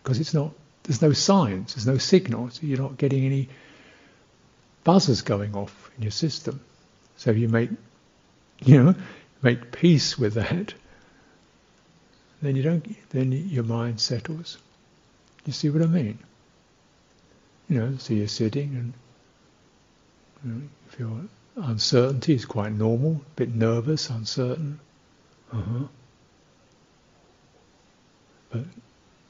because 0.02 0.20
it's 0.20 0.34
not. 0.34 0.52
There's 0.82 1.02
no 1.02 1.12
signs. 1.12 1.74
There's 1.74 1.86
no 1.86 1.98
signals. 1.98 2.62
You're 2.62 2.80
not 2.80 2.96
getting 2.96 3.24
any 3.24 3.48
buzzers 4.84 5.22
going 5.22 5.54
off 5.56 5.90
in 5.96 6.02
your 6.02 6.12
system. 6.12 6.60
So 7.16 7.32
you 7.32 7.48
make, 7.48 7.70
you 8.64 8.82
know, 8.82 8.94
make 9.46 9.70
peace 9.70 10.18
with 10.18 10.34
that, 10.34 10.74
then 12.42 12.56
you 12.56 12.64
don't. 12.64 12.84
Then 13.10 13.30
your 13.30 13.62
mind 13.62 14.00
settles. 14.00 14.58
You 15.44 15.52
see 15.52 15.70
what 15.70 15.82
I 15.82 15.86
mean? 15.86 16.18
You 17.68 17.78
know, 17.78 17.96
so 17.98 18.14
you're 18.14 18.26
sitting 18.26 18.70
and 18.74 18.92
you 20.44 20.50
know, 20.50 20.62
if 20.88 20.98
you're 20.98 21.20
uncertainty 21.56 22.34
is 22.34 22.44
quite 22.44 22.72
normal, 22.72 23.12
a 23.12 23.36
bit 23.36 23.54
nervous, 23.54 24.10
uncertain. 24.10 24.80
Uh-huh. 25.52 25.84
But 28.50 28.64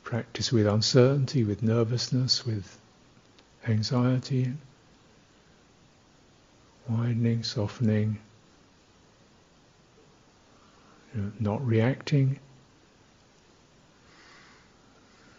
practice 0.02 0.50
with 0.50 0.66
uncertainty, 0.66 1.44
with 1.44 1.62
nervousness, 1.62 2.46
with 2.46 2.78
anxiety, 3.68 4.52
widening, 6.88 7.42
softening, 7.42 8.18
know, 11.22 11.32
not 11.40 11.66
reacting, 11.66 12.38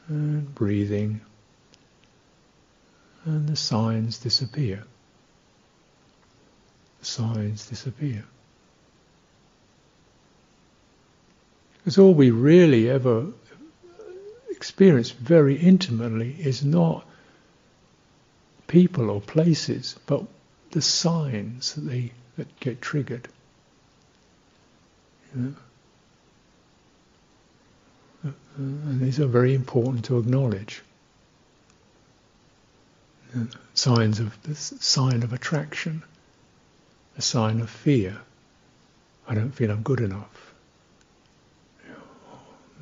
and 0.08 0.54
breathing, 0.56 1.22
and 3.26 3.48
the 3.48 3.56
signs 3.56 4.20
disappear 4.20 4.84
The 7.00 7.06
signs 7.06 7.68
disappear. 7.68 8.24
Because 11.78 11.98
all 11.98 12.14
we 12.14 12.32
really 12.32 12.90
ever 12.90 13.28
experience 14.50 15.12
very 15.12 15.56
intimately 15.56 16.36
is 16.40 16.64
not 16.64 17.06
people 18.68 19.10
or 19.10 19.22
places, 19.22 19.96
but 20.06 20.26
the 20.72 20.82
signs 20.82 21.76
that 21.76 21.82
they 21.82 22.12
that 22.38 22.60
get 22.60 22.82
triggered. 22.82 23.28
You 25.34 25.42
know? 25.42 25.56
Uh, 28.26 28.32
and 28.58 29.02
these 29.02 29.20
are 29.20 29.28
very 29.28 29.54
important 29.54 30.06
to 30.06 30.18
acknowledge. 30.18 30.84
signs 33.74 34.20
of 34.20 34.42
the 34.44 34.56
sign 34.56 35.24
of 35.24 35.34
attraction 35.34 36.04
a 37.18 37.22
sign 37.22 37.60
of 37.62 37.70
fear. 37.70 38.18
I 39.28 39.34
don't 39.34 39.52
feel 39.52 39.72
I'm 39.72 39.82
good 39.82 40.00
enough. 40.00 40.54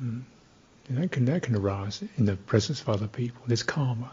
Mm. 0.02 0.22
That 0.90 1.10
can, 1.10 1.24
that 1.24 1.42
can 1.42 1.56
arise 1.56 2.02
in 2.16 2.26
the 2.26 2.36
presence 2.36 2.80
of 2.80 2.88
other 2.88 3.08
people. 3.08 3.42
There's 3.46 3.62
karma. 3.62 4.12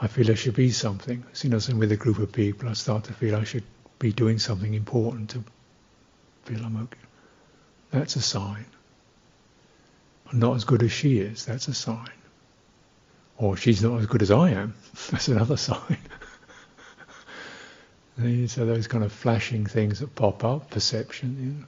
I 0.00 0.06
feel 0.08 0.30
I 0.30 0.34
should 0.34 0.54
be 0.54 0.70
something. 0.70 1.24
As 1.32 1.38
soon 1.38 1.54
as 1.54 1.68
I'm 1.68 1.78
with 1.78 1.92
a 1.92 1.96
group 1.96 2.18
of 2.18 2.32
people, 2.32 2.68
I 2.68 2.74
start 2.74 3.04
to 3.04 3.12
feel 3.12 3.36
I 3.36 3.44
should 3.44 3.64
be 3.98 4.12
doing 4.12 4.38
something 4.38 4.74
important 4.74 5.30
to 5.30 5.44
feel 6.44 6.64
I'm 6.64 6.76
okay. 6.76 6.98
That's 7.90 8.16
a 8.16 8.20
sign. 8.20 8.66
Not 10.32 10.56
as 10.56 10.64
good 10.64 10.82
as 10.82 10.92
she 10.92 11.18
is. 11.18 11.46
That's 11.46 11.68
a 11.68 11.74
sign. 11.74 12.10
Or 13.38 13.56
she's 13.56 13.82
not 13.82 14.00
as 14.00 14.06
good 14.06 14.22
as 14.22 14.30
I 14.30 14.50
am. 14.50 14.74
That's 15.10 15.28
another 15.28 15.56
sign. 15.56 15.98
These 18.18 18.58
are 18.58 18.66
those 18.66 18.88
kind 18.88 19.04
of 19.04 19.12
flashing 19.12 19.64
things 19.64 20.00
that 20.00 20.14
pop 20.14 20.44
up, 20.44 20.70
perception. 20.70 21.36
You 21.40 21.52
know. 21.52 21.66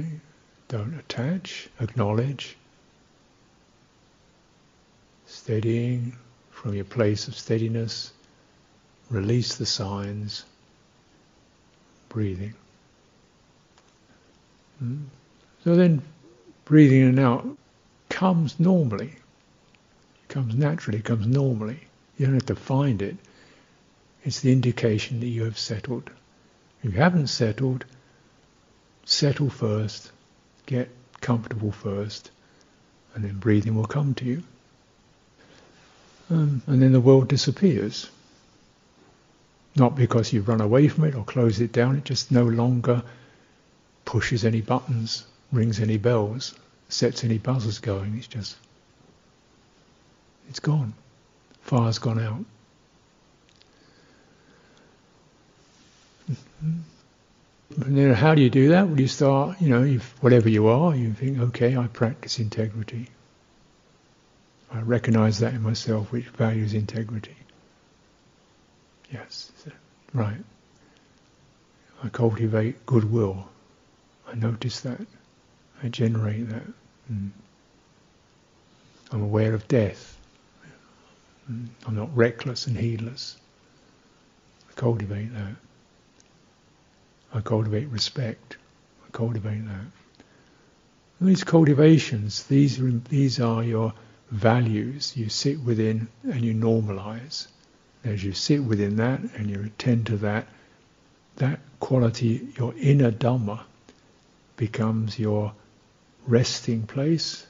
Okay, 0.00 0.08
don't 0.68 0.94
attach, 0.94 1.68
acknowledge, 1.80 2.56
steadying 5.26 6.16
from 6.50 6.74
your 6.74 6.84
place 6.84 7.28
of 7.28 7.36
steadiness, 7.36 8.12
release 9.10 9.56
the 9.56 9.66
signs, 9.66 10.44
breathing. 12.08 12.54
Hmm? 14.78 15.04
So 15.64 15.76
then, 15.76 16.02
breathing 16.68 17.00
in 17.00 17.08
and 17.08 17.20
out 17.20 17.46
comes 18.10 18.60
normally, 18.60 19.14
comes 20.28 20.54
naturally, 20.54 21.00
comes 21.00 21.26
normally. 21.26 21.80
You 22.18 22.26
don't 22.26 22.34
have 22.34 22.46
to 22.46 22.56
find 22.56 23.00
it. 23.00 23.16
It's 24.22 24.40
the 24.40 24.52
indication 24.52 25.20
that 25.20 25.28
you 25.28 25.44
have 25.44 25.58
settled. 25.58 26.10
If 26.82 26.92
you 26.92 26.98
haven't 26.98 27.28
settled, 27.28 27.86
settle 29.06 29.48
first, 29.48 30.12
get 30.66 30.90
comfortable 31.22 31.72
first, 31.72 32.30
and 33.14 33.24
then 33.24 33.38
breathing 33.38 33.74
will 33.74 33.86
come 33.86 34.12
to 34.14 34.24
you. 34.26 34.42
Um, 36.28 36.60
and 36.66 36.82
then 36.82 36.92
the 36.92 37.00
world 37.00 37.28
disappears. 37.28 38.10
Not 39.74 39.96
because 39.96 40.34
you've 40.34 40.48
run 40.48 40.60
away 40.60 40.88
from 40.88 41.04
it 41.04 41.14
or 41.14 41.24
close 41.24 41.60
it 41.60 41.72
down, 41.72 41.96
it 41.96 42.04
just 42.04 42.30
no 42.30 42.44
longer 42.44 43.02
pushes 44.04 44.44
any 44.44 44.60
buttons, 44.60 45.24
rings 45.52 45.80
any 45.80 45.96
bells, 45.96 46.54
sets 46.88 47.24
any 47.24 47.38
buzzers 47.38 47.78
going. 47.78 48.16
It's 48.16 48.26
just, 48.26 48.56
it's 50.48 50.60
gone. 50.60 50.94
Fire's 51.62 51.98
gone 51.98 52.20
out. 52.20 52.44
Mm-hmm. 56.30 56.78
Then 57.76 58.14
how 58.14 58.34
do 58.34 58.42
you 58.42 58.50
do 58.50 58.70
that? 58.70 58.88
Well, 58.88 59.00
you 59.00 59.08
start, 59.08 59.60
you 59.60 59.68
know, 59.68 59.98
whatever 60.20 60.48
you 60.48 60.68
are, 60.68 60.94
you 60.94 61.12
think, 61.12 61.38
okay, 61.38 61.76
I 61.76 61.86
practice 61.86 62.38
integrity. 62.38 63.08
I 64.72 64.80
recognize 64.80 65.38
that 65.40 65.54
in 65.54 65.62
myself, 65.62 66.10
which 66.10 66.24
values 66.26 66.74
integrity. 66.74 67.36
Yes, 69.10 69.52
right. 70.12 70.44
I 72.02 72.08
cultivate 72.08 72.84
goodwill. 72.84 73.48
I 74.26 74.34
notice 74.34 74.80
that. 74.80 75.00
I 75.82 75.88
generate 75.88 76.48
that. 76.50 76.66
Mm. 77.12 77.30
I'm 79.12 79.22
aware 79.22 79.54
of 79.54 79.68
death. 79.68 80.16
Mm. 81.50 81.68
I'm 81.86 81.94
not 81.94 82.14
reckless 82.16 82.66
and 82.66 82.76
heedless. 82.76 83.36
I 84.68 84.72
cultivate 84.74 85.32
that. 85.34 85.54
I 87.32 87.40
cultivate 87.40 87.88
respect. 87.88 88.56
I 89.06 89.10
cultivate 89.12 89.66
that. 89.66 89.86
And 91.20 91.28
these 91.28 91.44
cultivations, 91.44 92.44
these 92.44 92.80
are, 92.80 92.90
these 92.90 93.40
are 93.40 93.62
your 93.62 93.92
values 94.30 95.16
you 95.16 95.28
sit 95.28 95.60
within 95.60 96.08
and 96.24 96.44
you 96.44 96.54
normalize. 96.54 97.46
As 98.04 98.22
you 98.22 98.32
sit 98.32 98.62
within 98.62 98.96
that 98.96 99.20
and 99.36 99.50
you 99.50 99.64
attend 99.64 100.06
to 100.06 100.16
that, 100.18 100.46
that 101.36 101.60
quality, 101.80 102.48
your 102.56 102.74
inner 102.78 103.10
Dhamma, 103.10 103.60
becomes 104.56 105.18
your 105.18 105.52
resting 106.28 106.86
place. 106.86 107.46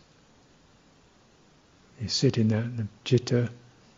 You 2.01 2.09
sit 2.09 2.39
in 2.39 2.49
that, 2.49 2.65
and 2.65 2.79
the 2.79 2.89
citta 3.05 3.51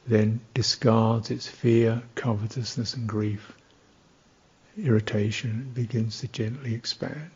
then 0.06 0.40
discards 0.54 1.30
its 1.30 1.46
fear, 1.46 2.02
covetousness, 2.14 2.94
and 2.94 3.06
grief. 3.06 3.52
Irritation 4.78 5.70
begins 5.74 6.20
to 6.20 6.28
gently 6.28 6.74
expand. 6.74 7.30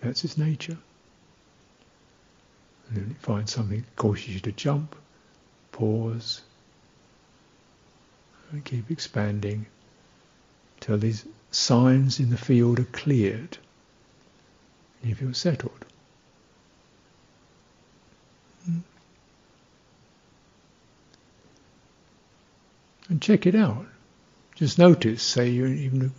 That's 0.00 0.24
its 0.24 0.38
nature. 0.38 0.78
And 2.88 2.96
then 2.96 3.08
you 3.10 3.16
find 3.20 3.48
something 3.48 3.80
that 3.80 3.96
causes 3.96 4.28
you 4.28 4.40
to 4.40 4.52
jump, 4.52 4.96
pause, 5.72 6.40
and 8.50 8.64
keep 8.64 8.90
expanding 8.90 9.66
till 10.80 10.96
these 10.96 11.26
signs 11.50 12.18
in 12.18 12.30
the 12.30 12.38
field 12.38 12.80
are 12.80 12.84
cleared 12.84 13.58
and 15.00 15.10
you 15.10 15.14
feel 15.14 15.34
settled. 15.34 15.84
Hmm. 18.64 18.78
And 23.08 23.22
check 23.22 23.46
it 23.46 23.54
out. 23.54 23.86
Just 24.54 24.78
notice, 24.78 25.22
say 25.22 25.48
you 25.48 25.66
even 25.66 26.12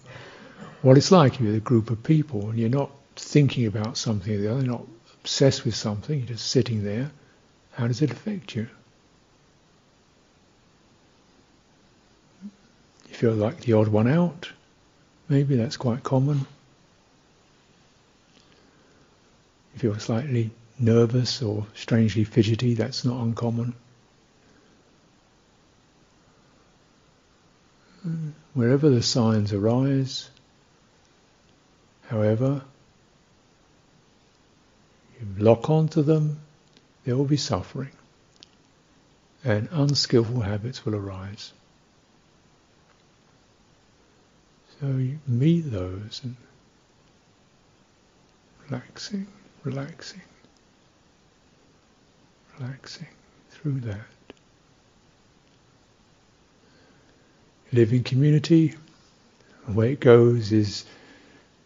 what 0.81 0.97
it's 0.97 1.11
like 1.11 1.35
if 1.35 1.41
you're 1.41 1.55
a 1.55 1.59
group 1.59 1.91
of 1.91 2.01
people 2.03 2.49
and 2.49 2.57
you're 2.57 2.69
not 2.69 2.89
thinking 3.15 3.67
about 3.67 3.97
something 3.97 4.33
or 4.33 4.37
the 4.39 4.51
other, 4.51 4.63
not 4.63 4.85
obsessed 5.19 5.63
with 5.63 5.75
something, 5.75 6.17
you're 6.17 6.27
just 6.27 6.47
sitting 6.47 6.83
there. 6.83 7.11
How 7.73 7.87
does 7.87 8.01
it 8.01 8.11
affect 8.11 8.55
you? 8.55 8.67
You 12.43 13.13
feel 13.13 13.33
like 13.33 13.61
the 13.61 13.73
odd 13.73 13.89
one 13.89 14.07
out. 14.07 14.49
Maybe 15.29 15.55
that's 15.55 15.77
quite 15.77 16.03
common. 16.03 16.47
You 19.73 19.79
feel 19.79 19.99
slightly 19.99 20.51
nervous 20.79 21.41
or 21.41 21.67
strangely 21.75 22.23
fidgety, 22.23 22.73
that's 22.73 23.05
not 23.05 23.21
uncommon. 23.21 23.73
Wherever 28.53 28.89
the 28.89 29.03
signs 29.03 29.53
arise, 29.53 30.29
however, 32.07 32.63
you 35.19 35.27
lock 35.37 35.69
onto 35.69 36.01
them, 36.01 36.39
there 37.05 37.15
will 37.15 37.25
be 37.25 37.37
suffering, 37.37 37.91
and 39.43 39.69
unskillful 39.71 40.41
habits 40.41 40.83
will 40.83 40.95
arise. 40.95 41.53
So 44.79 44.87
you 44.87 45.19
meet 45.27 45.71
those 45.71 46.21
and 46.23 46.35
relaxing, 48.67 49.27
relaxing, 49.63 50.21
relaxing 52.59 53.07
through 53.49 53.79
that. 53.81 53.99
Living 57.71 58.03
community, 58.03 58.73
the 59.67 59.73
way 59.73 59.93
it 59.93 59.99
goes 59.99 60.51
is 60.51 60.85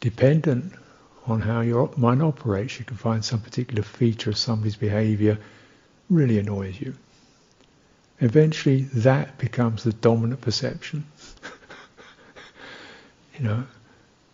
dependent 0.01 0.73
on 1.25 1.41
how 1.41 1.61
your 1.61 1.89
mind 1.97 2.21
operates. 2.21 2.77
You 2.77 2.85
can 2.85 2.97
find 2.97 3.25
some 3.25 3.41
particular 3.41 3.81
feature 3.81 4.29
of 4.29 4.37
somebody's 4.37 4.75
behavior 4.75 5.39
really 6.09 6.37
annoys 6.37 6.79
you. 6.79 6.93
Eventually, 8.19 8.83
that 8.93 9.37
becomes 9.37 9.83
the 9.83 9.93
dominant 9.93 10.41
perception. 10.41 11.05
you 13.37 13.43
know, 13.43 13.65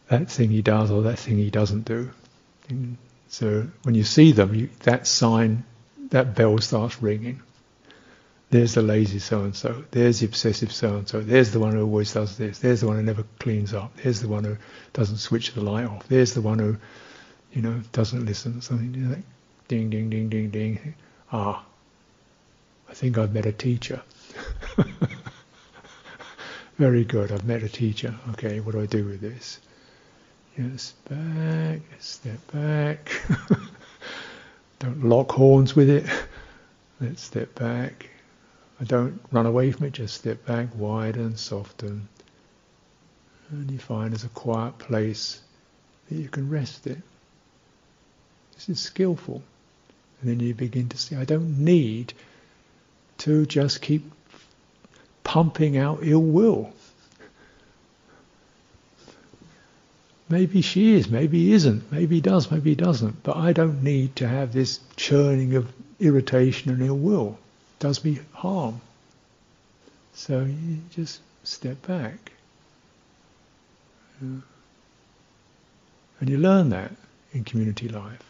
that 0.10 0.30
thing 0.30 0.50
he 0.50 0.62
does 0.62 0.92
or 0.92 1.04
that 1.04 1.18
thing 1.18 1.38
he 1.38 1.50
doesn't 1.50 1.86
do. 1.86 2.12
So 3.32 3.66
when 3.84 3.96
you 3.96 4.04
see 4.04 4.34
them, 4.34 4.54
you, 4.54 4.70
that 4.82 5.08
sign, 5.08 5.64
that 6.10 6.36
bell 6.36 6.58
starts 6.58 7.02
ringing. 7.02 7.42
There's 8.50 8.74
the 8.74 8.82
lazy 8.82 9.20
so 9.20 9.44
and 9.44 9.56
so. 9.56 9.86
There's 9.90 10.20
the 10.20 10.26
obsessive 10.26 10.74
so 10.74 10.98
and 10.98 11.08
so. 11.08 11.22
There's 11.22 11.52
the 11.52 11.60
one 11.62 11.72
who 11.72 11.82
always 11.82 12.14
does 12.14 12.38
this. 12.38 12.60
There's 12.60 12.82
the 12.82 12.88
one 12.88 12.98
who 12.98 13.04
never 13.04 13.24
cleans 13.40 13.74
up. 13.74 13.96
There's 13.96 14.20
the 14.20 14.28
one 14.28 14.44
who 14.44 14.58
doesn't 14.92 15.16
switch 15.20 15.54
the 15.54 15.62
light 15.62 15.86
off. 15.86 16.10
There's 16.10 16.34
the 16.34 16.42
one 16.42 16.60
who, 16.60 16.76
you 17.54 17.62
know, 17.62 17.80
doesn't 17.94 18.26
listen. 18.26 18.62
Something 18.62 19.10
like 19.10 19.24
ding, 19.70 19.90
ding, 19.90 20.10
ding, 20.10 20.28
ding, 20.28 20.50
ding. 20.50 20.94
Ah, 21.32 21.64
I 22.90 22.94
think 22.94 23.18
I've 23.18 23.34
met 23.34 23.46
a 23.46 23.54
teacher. 23.54 24.02
Very 26.78 27.06
good, 27.06 27.32
I've 27.32 27.46
met 27.46 27.64
a 27.64 27.70
teacher. 27.70 28.14
Okay, 28.32 28.60
what 28.60 28.74
do 28.74 28.82
I 28.82 28.88
do 28.88 29.06
with 29.06 29.22
this? 29.22 29.62
Yes, 30.58 30.94
back, 31.10 31.80
step 32.00 32.52
back. 32.52 33.10
don't 34.80 35.06
lock 35.06 35.32
horns 35.32 35.76
with 35.76 35.90
it. 35.90 36.06
Let's 37.00 37.22
step 37.22 37.56
back. 37.56 38.10
I 38.80 38.84
don't 38.84 39.22
run 39.32 39.46
away 39.46 39.72
from 39.72 39.88
it, 39.88 39.94
just 39.94 40.16
step 40.16 40.46
back, 40.46 40.68
widen, 40.76 41.38
soften. 41.38 42.10
And 43.50 43.72
you 43.72 43.80
find 43.80 44.12
there's 44.12 44.24
a 44.24 44.30
quiet 44.30 44.78
place 44.78 45.40
that 46.10 46.16
you 46.16 46.28
can 46.28 46.50
rest 46.50 46.86
it. 46.86 46.98
This 48.56 48.70
is 48.70 48.80
skillful. 48.80 49.42
And 50.20 50.30
then 50.30 50.40
you 50.40 50.54
begin 50.54 50.90
to 50.90 50.98
see, 50.98 51.16
I 51.16 51.26
don't 51.26 51.60
need 51.60 52.14
to 53.20 53.46
just 53.46 53.82
keep 53.82 54.12
pumping 55.24 55.78
out 55.78 56.00
ill 56.02 56.22
will. 56.22 56.74
Maybe 60.32 60.62
she 60.62 60.94
is, 60.94 61.10
maybe 61.10 61.48
he 61.48 61.52
isn't, 61.52 61.92
maybe 61.92 62.16
he 62.16 62.22
does, 62.22 62.50
maybe 62.50 62.70
he 62.70 62.76
doesn't. 62.76 63.22
But 63.22 63.36
I 63.36 63.52
don't 63.52 63.84
need 63.84 64.16
to 64.16 64.28
have 64.30 64.54
this 64.54 64.80
churning 64.96 65.56
of 65.56 65.70
irritation 66.00 66.72
and 66.72 66.82
ill 66.82 66.98
will. 66.98 67.38
It 67.78 67.80
does 67.80 68.06
me 68.06 68.20
harm. 68.32 68.80
So 70.14 70.46
you 70.46 70.78
just 70.92 71.20
step 71.44 71.86
back. 71.86 72.32
And 74.22 74.42
you 76.22 76.38
learn 76.38 76.70
that 76.70 76.94
in 77.34 77.44
community 77.44 77.90
life. 77.90 78.24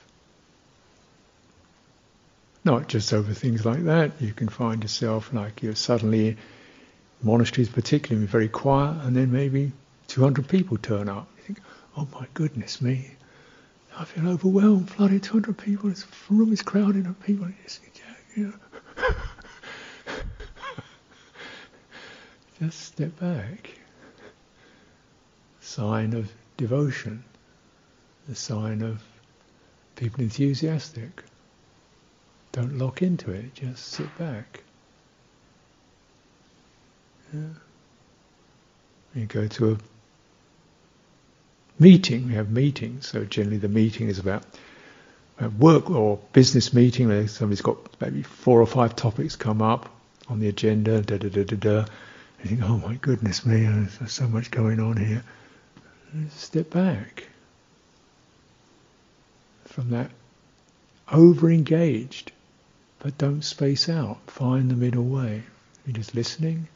Not 2.65 2.87
just 2.87 3.13
over 3.13 3.31
things 3.31 3.63
like 3.63 3.83
that. 3.83 4.19
You 4.19 4.33
can 4.33 4.49
find 4.49 4.81
yourself 4.81 5.31
like 5.33 5.61
you're 5.61 5.75
suddenly 5.75 6.37
monasteries 7.21 7.69
particularly 7.69 8.25
very 8.25 8.47
quiet 8.47 9.05
and 9.05 9.15
then 9.15 9.31
maybe 9.31 9.71
200 10.07 10.47
people 10.47 10.77
turn 10.77 11.07
up. 11.07 11.27
Oh 11.97 12.07
my 12.13 12.25
goodness 12.33 12.81
me, 12.81 13.11
I 13.97 14.05
feel 14.05 14.29
overwhelmed, 14.29 14.89
flooded 14.89 15.23
200 15.23 15.57
people, 15.57 15.89
this 15.89 16.05
room 16.29 16.53
is 16.53 16.61
crowded 16.61 17.05
with 17.07 17.21
people. 17.23 17.47
You 18.35 18.47
know. 18.47 18.53
Just 22.59 22.79
step 22.79 23.19
back. 23.19 23.71
Sign 25.59 26.13
of 26.13 26.31
devotion, 26.57 27.23
the 28.27 28.35
sign 28.35 28.81
of 28.81 29.01
people 29.95 30.21
enthusiastic. 30.21 31.23
Don't 32.51 32.77
lock 32.77 33.01
into 33.01 33.31
it, 33.31 33.53
just 33.55 33.87
sit 33.87 34.17
back. 34.17 34.63
Yeah. 37.33 37.39
You 39.15 39.25
go 39.25 39.47
to 39.47 39.71
a 39.71 39.77
meeting, 41.81 42.27
we 42.27 42.35
have 42.35 42.49
meetings, 42.51 43.07
so 43.07 43.25
generally 43.25 43.57
the 43.57 43.67
meeting 43.67 44.07
is 44.07 44.19
about 44.19 44.43
work 45.57 45.89
or 45.89 46.19
business 46.33 46.73
meeting 46.73 47.07
where 47.07 47.27
somebody's 47.27 47.61
got 47.61 47.77
maybe 47.99 48.21
four 48.21 48.61
or 48.61 48.67
five 48.67 48.95
topics 48.95 49.35
come 49.35 49.61
up 49.61 49.89
on 50.29 50.39
the 50.39 50.47
agenda, 50.47 51.01
da 51.01 51.17
da 51.17 51.29
da 51.29 51.43
da 51.43 51.57
da, 51.57 51.85
You 52.43 52.49
think, 52.49 52.61
oh 52.63 52.77
my 52.77 52.95
goodness 52.95 53.45
me, 53.45 53.65
there's 53.65 54.11
so 54.11 54.27
much 54.27 54.51
going 54.51 54.79
on 54.79 54.97
here. 54.97 55.23
Step 56.29 56.69
back 56.69 57.27
from 59.65 59.89
that 59.89 60.11
over-engaged, 61.11 62.31
but 62.99 63.17
don't 63.17 63.41
space 63.41 63.89
out. 63.89 64.17
Find 64.27 64.69
the 64.69 64.75
middle 64.75 65.05
way. 65.05 65.43
You're 65.85 65.95
just 65.95 66.13
listening. 66.13 66.67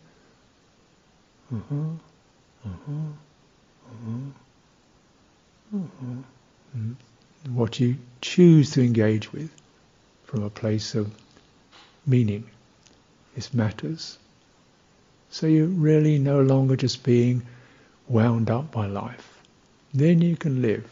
Uh-huh. 1.53 1.75
Uh-huh. 1.75 2.69
Uh-huh. 2.69 2.91
Uh-huh. 3.91 4.44
Mm. 5.73 6.95
What 7.49 7.79
you 7.79 7.97
choose 8.21 8.71
to 8.71 8.83
engage 8.83 9.31
with 9.31 9.49
from 10.25 10.43
a 10.43 10.49
place 10.49 10.95
of 10.95 11.13
meaning. 12.05 12.49
This 13.35 13.53
matters. 13.53 14.17
So 15.29 15.47
you're 15.47 15.67
really 15.67 16.17
no 16.17 16.41
longer 16.41 16.75
just 16.75 17.03
being 17.03 17.41
wound 18.07 18.49
up 18.49 18.71
by 18.71 18.87
life. 18.87 19.41
Then 19.93 20.21
you 20.21 20.35
can 20.35 20.61
live. 20.61 20.89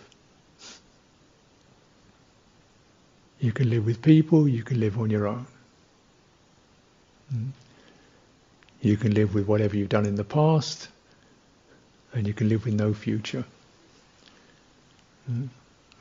You 3.40 3.52
can 3.52 3.70
live 3.70 3.86
with 3.86 4.02
people, 4.02 4.48
you 4.48 4.64
can 4.64 4.80
live 4.80 4.98
on 4.98 5.10
your 5.10 5.28
own. 5.28 5.46
Hmm? 7.30 7.48
You 8.82 8.98
can 8.98 9.14
live 9.14 9.34
with 9.34 9.48
whatever 9.48 9.76
you've 9.76 9.90
done 9.90 10.06
in 10.06 10.16
the 10.16 10.24
past, 10.24 10.88
and 12.14 12.28
you 12.28 12.34
can 12.34 12.50
live 12.50 12.66
with 12.66 12.74
no 12.74 12.94
future. 12.94 13.46
Hmm? 15.26 15.46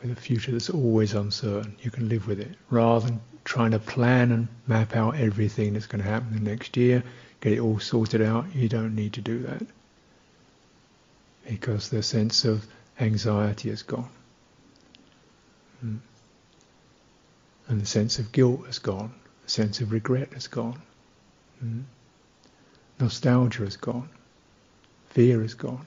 With 0.00 0.12
a 0.12 0.20
future 0.20 0.52
that's 0.52 0.70
always 0.70 1.14
uncertain, 1.14 1.76
you 1.80 1.90
can 1.90 2.08
live 2.08 2.26
with 2.26 2.40
it 2.40 2.56
rather 2.70 3.06
than 3.06 3.20
trying 3.44 3.70
to 3.70 3.78
plan 3.78 4.32
and 4.32 4.48
map 4.66 4.96
out 4.96 5.16
everything 5.16 5.74
that's 5.74 5.86
going 5.86 6.02
to 6.02 6.08
happen 6.08 6.32
the 6.32 6.50
next 6.50 6.76
year, 6.76 7.04
get 7.40 7.52
it 7.52 7.60
all 7.60 7.78
sorted 7.78 8.22
out. 8.22 8.54
You 8.54 8.68
don't 8.68 8.94
need 8.94 9.12
to 9.14 9.20
do 9.20 9.40
that 9.40 9.66
because 11.46 11.88
the 11.88 12.02
sense 12.02 12.44
of 12.44 12.66
anxiety 12.98 13.70
is 13.70 13.82
gone. 13.82 14.08
Hmm 15.80 15.96
and 17.72 17.80
the 17.80 17.86
sense 17.86 18.18
of 18.18 18.32
guilt 18.32 18.66
is 18.68 18.78
gone, 18.78 19.14
the 19.44 19.50
sense 19.50 19.80
of 19.80 19.92
regret 19.92 20.28
is 20.32 20.46
gone, 20.46 20.80
mm. 21.64 21.82
nostalgia 23.00 23.64
is 23.64 23.78
gone, 23.78 24.10
fear 25.08 25.42
is 25.42 25.54
gone. 25.54 25.86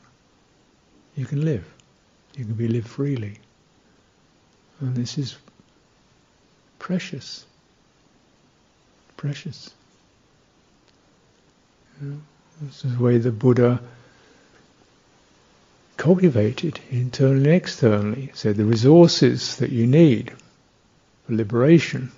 You 1.15 1.25
can 1.25 1.45
live. 1.45 1.74
You 2.37 2.45
can 2.45 2.53
be 2.55 2.67
live 2.67 2.85
freely. 2.85 3.37
And 4.81 4.95
this 4.95 5.17
is 5.17 5.37
precious. 6.79 7.45
Precious. 9.15 9.71
You 12.01 12.09
know, 12.09 12.17
this 12.61 12.83
is 12.83 12.97
the 12.97 13.03
way 13.03 13.17
the 13.17 13.31
Buddha 13.31 13.79
cultivated 15.97 16.79
internally 16.91 17.45
and 17.45 17.53
externally. 17.53 18.31
So 18.33 18.51
the 18.51 18.65
resources 18.65 19.57
that 19.57 19.71
you 19.71 19.87
need 19.87 20.33
for 21.25 21.33
liberation, 21.33 22.11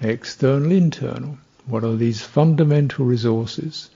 external, 0.00 0.70
internal. 0.70 1.38
What 1.66 1.82
are 1.82 1.96
these 1.96 2.20
fundamental 2.20 3.06
resources? 3.06 3.88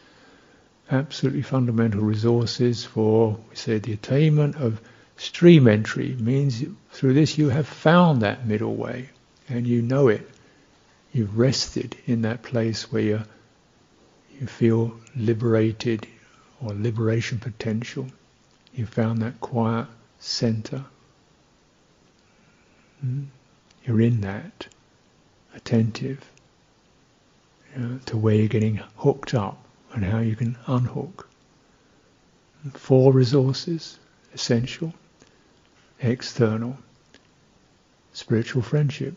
Absolutely 0.91 1.43
fundamental 1.43 2.01
resources 2.01 2.85
for, 2.85 3.39
we 3.51 3.57
say, 3.57 3.79
the 3.79 3.93
attainment 3.93 4.57
of 4.57 4.81
stream 5.17 5.67
entry 5.67 6.15
means 6.19 6.63
through 6.91 7.15
this 7.15 7.39
you 7.39 7.49
have 7.49 7.67
found 7.67 8.23
that 8.23 8.47
middle 8.47 8.75
way 8.75 9.09
and 9.49 9.67
you 9.67 9.83
know 9.83 10.09
it. 10.09 10.29
You've 11.13 11.39
rested 11.39 11.97
in 12.07 12.23
that 12.23 12.43
place 12.43 12.91
where 12.93 13.03
you 13.03 13.23
you 14.39 14.47
feel 14.47 14.95
liberated 15.17 16.07
or 16.61 16.75
liberation 16.75 17.39
potential. 17.39 18.07
You 18.75 18.85
found 18.85 19.23
that 19.23 19.41
quiet 19.41 19.87
center. 20.19 20.85
Hmm? 23.01 23.25
You're 23.87 24.03
in 24.03 24.21
that, 24.23 24.67
attentive 25.55 26.31
you 27.75 27.83
know, 27.83 27.99
to 28.07 28.17
where 28.17 28.35
you're 28.35 28.49
getting 28.49 28.81
hooked 28.97 29.35
up 29.35 29.65
and 29.93 30.05
how 30.05 30.19
you 30.19 30.37
can 30.37 30.59
unhook. 30.67 31.29
Four 32.75 33.13
resources 33.13 33.99
essential, 34.35 34.93
external, 36.01 36.77
spiritual 38.13 38.63
friendship, 38.63 39.15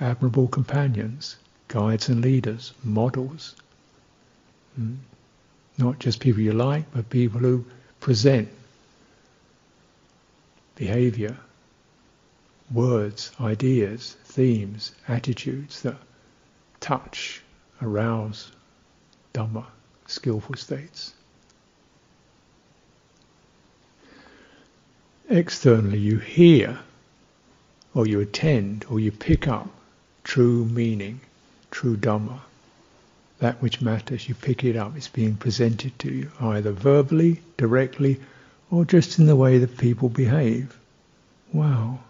admirable 0.00 0.48
companions, 0.48 1.36
guides 1.68 2.08
and 2.08 2.20
leaders, 2.20 2.72
models. 2.82 3.54
Mm. 4.78 4.96
Not 5.78 5.98
just 5.98 6.20
people 6.20 6.42
you 6.42 6.52
like, 6.52 6.84
but 6.92 7.08
people 7.08 7.40
who 7.40 7.64
present 8.00 8.48
behavior 10.76 11.36
words, 12.72 13.30
ideas, 13.40 14.16
themes, 14.24 14.92
attitudes 15.08 15.82
that 15.82 15.96
touch, 16.80 17.42
arouse 17.80 18.50
Dhamma, 19.34 19.66
skillful 20.06 20.56
states. 20.56 21.14
Externally, 25.28 25.98
you 25.98 26.18
hear, 26.18 26.80
or 27.94 28.06
you 28.06 28.20
attend, 28.20 28.84
or 28.90 28.98
you 28.98 29.12
pick 29.12 29.46
up 29.46 29.68
true 30.24 30.64
meaning, 30.66 31.20
true 31.70 31.96
Dhamma. 31.96 32.40
That 33.38 33.60
which 33.60 33.80
matters, 33.80 34.28
you 34.28 34.34
pick 34.34 34.62
it 34.62 34.76
up. 34.76 34.96
It's 34.96 35.08
being 35.08 35.36
presented 35.36 35.98
to 36.00 36.12
you, 36.12 36.30
either 36.40 36.72
verbally, 36.72 37.40
directly, 37.56 38.20
or 38.70 38.84
just 38.84 39.18
in 39.18 39.26
the 39.26 39.36
way 39.36 39.58
that 39.58 39.78
people 39.78 40.08
behave. 40.08 40.78
Wow. 41.52 42.00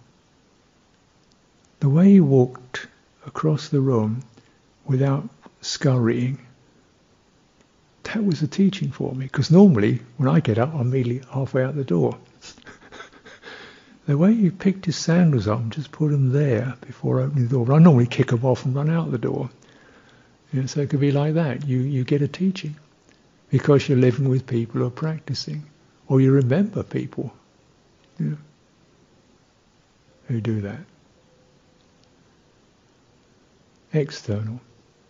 The 1.81 1.89
way 1.89 2.13
he 2.13 2.21
walked 2.21 2.87
across 3.27 3.69
the 3.69 3.81
room 3.81 4.23
without 4.85 5.29
scurrying, 5.61 6.39
that 8.05 8.25
was 8.25 8.43
a 8.43 8.47
teaching 8.47 8.91
for 8.91 9.15
me. 9.15 9.27
Because 9.27 9.51
normally, 9.51 10.01
when 10.17 10.29
I 10.29 10.41
get 10.41 10.59
up, 10.59 10.75
I'm 10.75 10.89
immediately 10.89 11.29
halfway 11.33 11.65
out 11.65 11.77
the 11.77 11.85
door. 11.85 12.19
the 14.07 14.19
way 14.19 14.33
you 14.33 14.51
picked 14.51 14.87
his 14.87 14.97
sandals 14.97 15.47
up 15.47 15.61
and 15.61 15.73
just 15.73 15.93
put 15.93 16.11
them 16.11 16.33
there 16.33 16.75
before 16.81 17.21
opening 17.21 17.45
the 17.45 17.51
door. 17.51 17.67
But 17.67 17.75
I 17.75 17.79
normally 17.79 18.07
kick 18.07 18.29
them 18.29 18.45
off 18.45 18.65
and 18.65 18.75
run 18.75 18.91
out 18.91 19.11
the 19.11 19.19
door. 19.19 19.51
So 20.67 20.81
it 20.81 20.91
could 20.91 21.01
be 21.01 21.13
like 21.13 21.35
that. 21.35 21.67
You, 21.67 21.79
you 21.79 22.05
get 22.05 22.21
a 22.21 22.29
teaching 22.29 22.77
because 23.49 23.89
you're 23.89 23.99
living 23.99 24.29
with 24.29 24.47
people 24.47 24.81
who 24.81 24.87
are 24.87 24.91
practicing. 24.91 25.65
Or 26.09 26.21
you 26.21 26.33
remember 26.33 26.83
people 26.83 27.33
you 28.19 28.31
know, 28.31 28.37
who 30.29 30.41
do 30.41 30.61
that 30.61 30.81
external, 33.93 34.61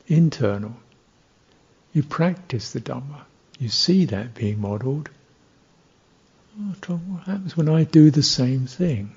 internal. 0.07 0.75
You 1.93 2.03
practice 2.03 2.73
the 2.73 2.81
Dhamma. 2.81 3.23
You 3.59 3.69
see 3.69 4.05
that 4.07 4.35
being 4.35 4.61
modelled. 4.61 5.09
Oh, 6.61 6.75
what 7.09 7.25
happens 7.25 7.57
when 7.57 7.69
I 7.69 7.85
do 7.85 8.11
the 8.11 8.23
same 8.23 8.67
thing? 8.67 9.13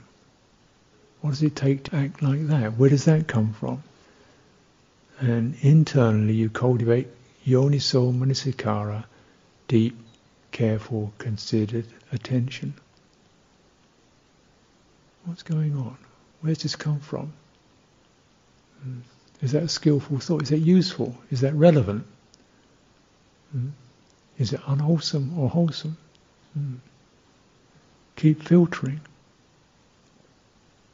What 1.21 1.31
does 1.31 1.43
it 1.43 1.55
take 1.55 1.83
to 1.85 1.95
act 1.95 2.21
like 2.21 2.47
that? 2.47 2.77
Where 2.77 2.89
does 2.89 3.05
that 3.05 3.27
come 3.27 3.53
from? 3.53 3.83
And 5.19 5.55
internally 5.61 6.33
you 6.33 6.49
cultivate 6.49 7.07
yoniso 7.45 8.13
manasikara, 8.13 9.05
deep, 9.67 9.97
careful, 10.51 11.13
considered 11.17 11.85
attention. 12.11 12.73
What's 15.25 15.43
going 15.43 15.75
on? 15.75 15.97
Where's 16.41 16.61
this 16.63 16.75
come 16.75 16.99
from? 16.99 17.33
Hmm. 18.83 18.99
Is 19.41 19.51
that 19.51 19.63
a 19.63 19.67
skillful 19.67 20.19
thought? 20.19 20.43
Is 20.43 20.49
that 20.49 20.59
useful? 20.59 21.15
Is 21.31 21.41
that 21.41 21.53
relevant? 21.53 22.05
Mm. 23.55 23.71
Is 24.37 24.53
it 24.53 24.61
unwholesome 24.67 25.37
or 25.37 25.49
wholesome? 25.49 25.97
Mm. 26.57 26.77
Keep 28.25 28.41
filtering. 28.41 29.01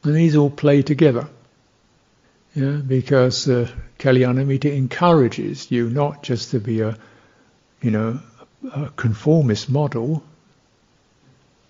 And 0.02 0.14
these 0.14 0.36
all 0.36 0.50
play 0.50 0.82
together. 0.82 1.30
Yeah, 2.54 2.82
because 2.86 3.48
uh, 3.48 3.70
Kalyanamitta 3.98 4.70
encourages 4.70 5.70
you 5.70 5.88
not 5.88 6.22
just 6.22 6.50
to 6.50 6.60
be 6.60 6.82
a, 6.82 6.98
you 7.80 7.90
know, 7.90 8.20
a 8.70 8.90
conformist 8.96 9.70
model 9.70 10.22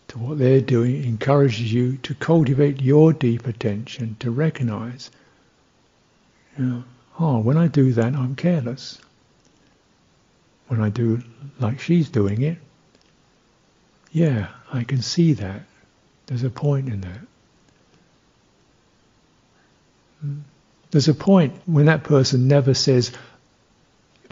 to 0.09 0.19
what 0.19 0.39
they're 0.39 0.61
doing, 0.61 1.05
encourages 1.05 1.73
you 1.73 1.97
to 1.99 2.15
cultivate 2.17 2.83
your 2.83 3.13
deep 3.13 3.47
attention, 3.47 4.17
to 4.19 4.33
recognize 4.33 5.13
you 6.59 6.65
know, 6.65 6.85
oh, 7.21 7.39
when 7.39 7.57
I 7.57 7.69
do 7.69 7.93
that, 7.93 8.17
I'm 8.17 8.35
careless. 8.35 8.99
When 10.67 10.81
I 10.81 10.89
do 10.89 11.23
like 11.61 11.79
she's 11.79 12.09
doing 12.09 12.43
it, 12.43 12.59
yeah, 14.13 14.49
I 14.73 14.85
can 14.85 15.03
see 15.03 15.33
that. 15.35 15.63
There's 16.27 16.45
a 16.45 16.51
point 16.51 16.89
in 16.89 17.01
that. 17.01 17.19
There's 20.91 21.09
a 21.09 21.15
point 21.15 21.55
when 21.67 21.87
that 21.87 22.05
person 22.05 22.47
never 22.47 22.75
says, 22.75 23.13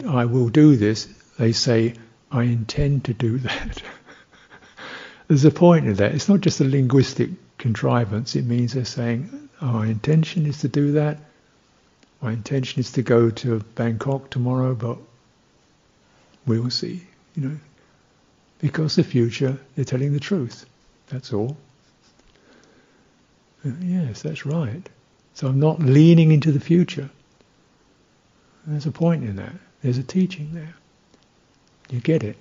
I 0.07 0.25
will 0.25 0.49
do 0.49 0.75
this, 0.77 1.07
they 1.37 1.51
say, 1.51 1.95
I 2.31 2.43
intend 2.43 3.05
to 3.05 3.13
do 3.13 3.39
that. 3.39 3.81
There's 5.27 5.45
a 5.45 5.51
point 5.51 5.87
in 5.87 5.95
that. 5.95 6.13
It's 6.13 6.29
not 6.29 6.41
just 6.41 6.61
a 6.61 6.63
linguistic 6.63 7.29
contrivance. 7.57 8.35
It 8.35 8.45
means 8.45 8.73
they're 8.73 8.85
saying, 8.85 9.49
oh, 9.61 9.65
my 9.65 9.87
intention 9.87 10.45
is 10.45 10.59
to 10.59 10.67
do 10.67 10.93
that. 10.93 11.19
My 12.21 12.31
intention 12.31 12.79
is 12.79 12.91
to 12.93 13.01
go 13.01 13.31
to 13.31 13.59
Bangkok 13.75 14.29
tomorrow, 14.29 14.75
but 14.75 14.97
we 16.45 16.59
will 16.59 16.69
see, 16.69 17.01
you 17.35 17.49
know. 17.49 17.57
Because 18.61 18.95
the 18.95 19.03
future, 19.03 19.57
they're 19.75 19.85
telling 19.85 20.13
the 20.13 20.19
truth. 20.19 20.65
That's 21.09 21.33
all. 21.33 21.57
Uh, 23.65 23.71
yes, 23.81 24.21
that's 24.21 24.45
right. 24.45 24.87
So 25.33 25.47
I'm 25.47 25.59
not 25.59 25.79
leaning 25.79 26.31
into 26.31 26.51
the 26.51 26.59
future. 26.59 27.09
There's 28.65 28.85
a 28.85 28.91
point 28.91 29.23
in 29.23 29.35
that. 29.37 29.53
There's 29.81 29.97
a 29.97 30.03
teaching 30.03 30.53
there. 30.53 30.75
You 31.89 31.99
get 31.99 32.23
it. 32.23 32.37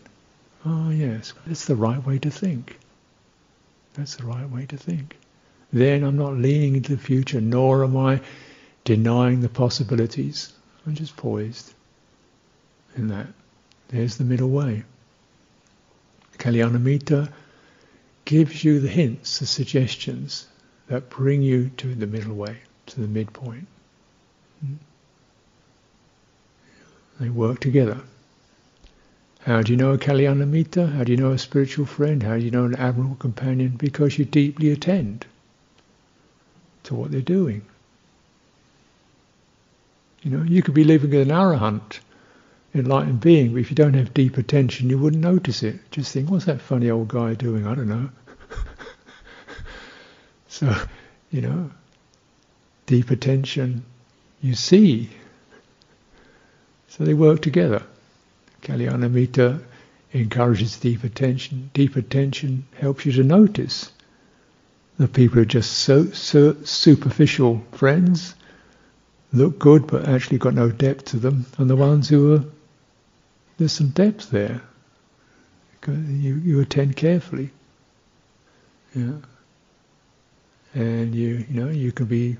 Oh 0.64 0.90
yes, 0.90 1.32
that's 1.46 1.64
the 1.64 1.74
right 1.74 2.04
way 2.06 2.18
to 2.18 2.30
think. 2.30 2.78
That's 3.94 4.16
the 4.16 4.26
right 4.26 4.48
way 4.48 4.66
to 4.66 4.76
think. 4.76 5.16
Then 5.72 6.04
I'm 6.04 6.16
not 6.16 6.34
leaning 6.34 6.76
into 6.76 6.94
the 6.96 7.02
future, 7.02 7.40
nor 7.40 7.82
am 7.82 7.96
I 7.96 8.20
denying 8.84 9.40
the 9.40 9.48
possibilities. 9.48 10.52
I'm 10.86 10.94
just 10.94 11.16
poised 11.16 11.72
in 12.96 13.08
that. 13.08 13.28
There's 13.88 14.16
the 14.16 14.24
middle 14.24 14.50
way. 14.50 14.84
Kalyanamitta 16.40 17.30
gives 18.24 18.64
you 18.64 18.80
the 18.80 18.88
hints, 18.88 19.38
the 19.38 19.46
suggestions 19.46 20.48
that 20.88 21.10
bring 21.10 21.42
you 21.42 21.70
to 21.76 21.94
the 21.94 22.06
middle 22.06 22.34
way, 22.34 22.56
to 22.86 23.00
the 23.00 23.06
midpoint. 23.06 23.66
Hmm? 24.60 24.74
They 27.20 27.28
work 27.28 27.60
together. 27.60 28.00
How 29.40 29.62
do 29.62 29.72
you 29.72 29.76
know 29.76 29.92
a 29.92 29.98
Kalyanamitta? 29.98 30.92
How 30.92 31.04
do 31.04 31.12
you 31.12 31.18
know 31.18 31.32
a 31.32 31.38
spiritual 31.38 31.86
friend? 31.86 32.22
How 32.22 32.36
do 32.36 32.44
you 32.44 32.50
know 32.50 32.64
an 32.64 32.74
admirable 32.74 33.16
companion? 33.16 33.76
Because 33.76 34.18
you 34.18 34.24
deeply 34.24 34.70
attend 34.70 35.26
to 36.84 36.94
what 36.94 37.10
they're 37.10 37.20
doing. 37.20 37.62
You 40.22 40.30
know, 40.30 40.42
you 40.42 40.62
could 40.62 40.74
be 40.74 40.84
living 40.84 41.10
with 41.10 41.28
an 41.28 41.34
arahant, 41.34 42.00
enlightened 42.74 43.20
being, 43.20 43.52
but 43.52 43.60
if 43.60 43.70
you 43.70 43.76
don't 43.76 43.94
have 43.94 44.14
deep 44.14 44.38
attention, 44.38 44.90
you 44.90 44.98
wouldn't 44.98 45.22
notice 45.22 45.62
it. 45.62 45.78
Just 45.90 46.12
think, 46.12 46.30
what's 46.30 46.44
that 46.44 46.60
funny 46.60 46.90
old 46.90 47.08
guy 47.08 47.34
doing? 47.34 47.66
I 47.66 47.74
don't 47.74 47.88
know. 47.88 48.10
so, 50.48 50.74
you 51.30 51.40
know, 51.40 51.70
deep 52.86 53.10
attention, 53.10 53.84
you 54.40 54.54
see. 54.54 55.10
So 56.88 57.04
they 57.04 57.14
work 57.14 57.42
together. 57.42 57.82
Kalyanamitta 58.62 59.62
encourages 60.12 60.78
deep 60.78 61.04
attention. 61.04 61.70
Deep 61.72 61.96
attention 61.96 62.66
helps 62.74 63.06
you 63.06 63.12
to 63.12 63.24
notice 63.24 63.90
the 64.98 65.08
people 65.08 65.36
who 65.36 65.42
are 65.42 65.46
just 65.46 65.72
so, 65.72 66.06
so 66.10 66.54
superficial 66.62 67.64
friends, 67.72 68.34
look 69.32 69.58
good 69.58 69.86
but 69.86 70.06
actually 70.06 70.36
got 70.36 70.52
no 70.52 70.70
depth 70.70 71.06
to 71.06 71.16
them, 71.16 71.46
and 71.56 71.70
the 71.70 71.76
ones 71.76 72.08
who 72.08 72.34
are 72.34 72.44
there's 73.60 73.72
some 73.72 73.88
depth 73.90 74.30
there. 74.30 74.62
You 75.86 76.34
you 76.36 76.60
attend 76.60 76.96
carefully. 76.96 77.50
Yeah. 78.94 79.18
And 80.72 81.14
you 81.14 81.44
you 81.46 81.60
know 81.60 81.70
you 81.70 81.92
can 81.92 82.06
be 82.06 82.38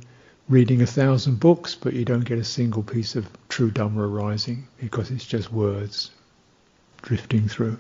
reading 0.49 0.81
a 0.81 0.87
thousand 0.87 1.39
books, 1.39 1.75
but 1.75 1.93
you 1.93 2.07
don't 2.07 2.25
get 2.25 2.39
a 2.39 2.45
single 2.45 2.83
piece 2.83 3.17
of 3.17 3.29
true 3.51 3.71
Dhamma 3.71 3.99
arising 3.99 4.67
because 4.81 5.11
it's 5.11 5.27
just 5.27 5.53
words 5.53 6.11
drifting 7.03 7.49
through. 7.49 7.79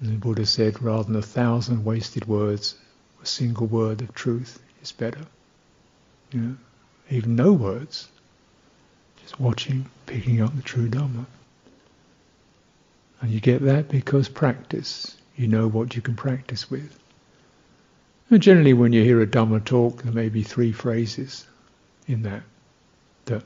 And 0.00 0.08
the 0.08 0.16
Buddha 0.16 0.46
said, 0.46 0.82
rather 0.82 1.04
than 1.04 1.16
a 1.16 1.22
thousand 1.22 1.84
wasted 1.84 2.26
words, 2.26 2.76
a 3.22 3.26
single 3.26 3.66
word 3.66 4.00
of 4.00 4.14
truth 4.14 4.58
is 4.82 4.90
better. 4.90 5.26
Even 6.32 7.36
no 7.36 7.52
words, 7.52 8.08
just 9.20 9.38
watching, 9.38 9.84
picking 10.06 10.40
up 10.40 10.56
the 10.56 10.62
true 10.62 10.88
Dhamma. 10.88 11.26
And 13.20 13.30
you 13.30 13.40
get 13.40 13.62
that 13.62 13.88
because 13.88 14.28
practice. 14.28 15.16
You 15.36 15.48
know 15.48 15.68
what 15.68 15.96
you 15.96 16.02
can 16.02 16.16
practice 16.16 16.70
with. 16.70 16.98
And 18.30 18.42
generally, 18.42 18.72
when 18.72 18.92
you 18.92 19.02
hear 19.02 19.20
a 19.20 19.26
Dhamma 19.26 19.64
talk, 19.64 20.02
there 20.02 20.12
may 20.12 20.28
be 20.28 20.42
three 20.42 20.72
phrases 20.72 21.46
in 22.08 22.22
that 22.22 22.42
that 23.26 23.44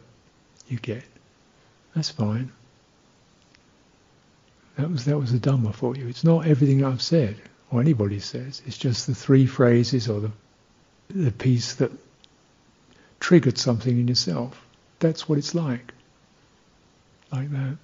you 0.69 0.79
get. 0.79 1.05
That's 1.95 2.11
fine. 2.11 2.51
That 4.77 4.91
was 4.91 5.05
that 5.05 5.19
was 5.19 5.33
the 5.33 5.39
Dhamma 5.39 5.75
for 5.75 5.97
you. 5.97 6.09
It's 6.09 6.25
not 6.25 6.47
everything 6.47 6.85
I've 6.85 7.03
said 7.03 7.37
or 7.71 7.81
anybody 7.81 8.21
says. 8.21 8.63
It's 8.67 8.79
just 8.79 9.07
the 9.07 9.15
three 9.15 9.47
phrases 9.47 10.09
or 10.09 10.21
the 10.21 10.31
the 11.11 11.33
piece 11.33 11.75
that 11.75 11.91
triggered 13.19 13.59
something 13.59 13.99
in 13.99 14.09
yourself. 14.09 14.65
That's 15.01 15.29
what 15.29 15.39
it's 15.39 15.55
like. 15.55 15.93
Like 17.33 17.51
that. 17.51 17.77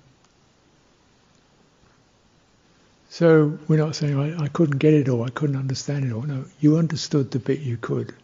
So 3.17 3.59
we're 3.67 3.79
not 3.79 3.97
saying 3.97 4.19
I, 4.19 4.45
I 4.45 4.49
couldn't 4.49 4.77
get 4.77 4.93
it 4.93 5.09
or 5.09 5.25
I 5.25 5.31
couldn't 5.31 5.57
understand 5.57 6.05
it 6.05 6.13
or 6.13 6.27
no, 6.27 6.45
you 6.61 6.77
understood 6.77 7.31
the 7.31 7.39
bit 7.39 7.61
you 7.61 7.79
could 7.79 8.15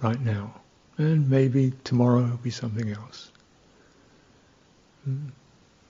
right 0.00 0.18
now. 0.22 0.54
And 0.96 1.28
maybe 1.28 1.74
tomorrow 1.84 2.22
will 2.22 2.38
be 2.38 2.50
something 2.50 2.90
else. 2.90 3.30
Hmm. 5.04 5.26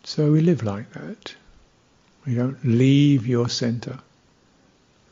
So 0.02 0.32
we 0.32 0.40
live 0.40 0.64
like 0.64 0.90
that. 0.94 1.32
We 2.26 2.34
don't 2.34 2.64
leave 2.64 3.28
your 3.28 3.48
center. 3.48 4.00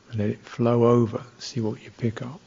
And 0.09 0.19
let 0.19 0.29
it 0.29 0.43
flow 0.43 0.87
over, 0.87 1.23
see 1.37 1.61
what 1.61 1.81
you 1.81 1.89
pick 1.91 2.21
up. 2.21 2.41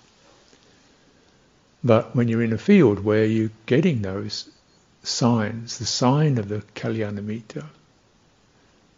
But 1.83 2.15
when 2.15 2.29
you're 2.29 2.43
in 2.43 2.53
a 2.53 2.59
field 2.59 3.03
where 3.03 3.25
you're 3.25 3.57
getting 3.65 4.03
those 4.03 4.51
signs, 5.03 5.79
the 5.79 5.87
sign 5.87 6.37
of 6.37 6.51
the 6.51 6.63
Kalyanamitta, 6.75 7.65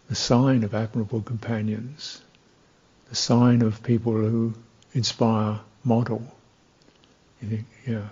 the 0.08 0.14
sign 0.14 0.64
of 0.64 0.74
admirable 0.74 1.22
companions, 1.22 2.20
the 3.08 3.14
sign 3.14 3.62
of 3.62 3.82
people 3.82 4.12
who 4.12 4.54
inspire, 4.92 5.60
model. 5.82 6.22
You 7.42 7.48
think, 7.48 7.66
yeah, 7.86 8.08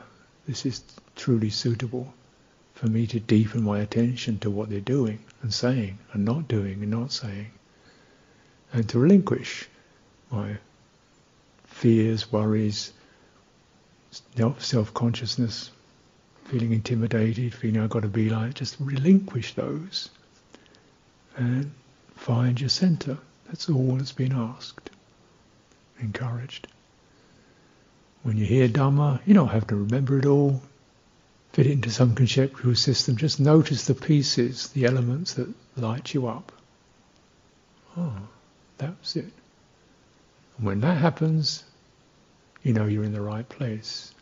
this 0.46 0.66
is 0.66 0.82
truly 1.16 1.50
suitable 1.50 2.12
for 2.74 2.86
me 2.86 3.06
to 3.06 3.20
deepen 3.20 3.62
my 3.62 3.80
attention 3.80 4.38
to 4.40 4.50
what 4.50 4.68
they're 4.68 4.80
doing 4.80 5.20
and 5.42 5.52
saying 5.52 5.98
and 6.12 6.24
not 6.24 6.48
doing 6.48 6.82
and 6.82 6.90
not 6.90 7.12
saying. 7.12 7.50
And 8.72 8.88
to 8.90 8.98
relinquish 8.98 9.68
my 10.30 10.56
fears, 11.66 12.30
worries, 12.32 12.92
self-consciousness, 14.58 15.70
feeling 16.44 16.72
intimidated, 16.72 17.54
feeling 17.54 17.80
I've 17.80 17.90
got 17.90 18.02
to 18.02 18.08
be 18.08 18.28
like, 18.28 18.54
just 18.54 18.76
relinquish 18.80 19.54
those 19.54 20.10
and 21.36 21.72
Find 22.22 22.60
your 22.60 22.68
center. 22.68 23.18
That's 23.46 23.68
all 23.68 23.96
that's 23.96 24.12
been 24.12 24.32
asked, 24.32 24.90
encouraged. 25.98 26.68
When 28.22 28.36
you 28.36 28.46
hear 28.46 28.68
Dhamma, 28.68 29.20
you 29.26 29.34
don't 29.34 29.48
have 29.48 29.66
to 29.66 29.74
remember 29.74 30.20
it 30.20 30.26
all, 30.26 30.62
fit 31.52 31.66
it 31.66 31.72
into 31.72 31.90
some 31.90 32.14
conceptual 32.14 32.76
system. 32.76 33.16
Just 33.16 33.40
notice 33.40 33.86
the 33.86 33.96
pieces, 33.96 34.68
the 34.68 34.84
elements 34.84 35.34
that 35.34 35.52
light 35.76 36.14
you 36.14 36.28
up. 36.28 36.52
Oh, 37.96 38.28
that's 38.78 39.16
it. 39.16 39.32
And 40.58 40.66
when 40.66 40.80
that 40.82 40.98
happens, 40.98 41.64
you 42.62 42.72
know 42.72 42.86
you're 42.86 43.02
in 43.02 43.14
the 43.14 43.20
right 43.20 43.48
place. 43.48 44.14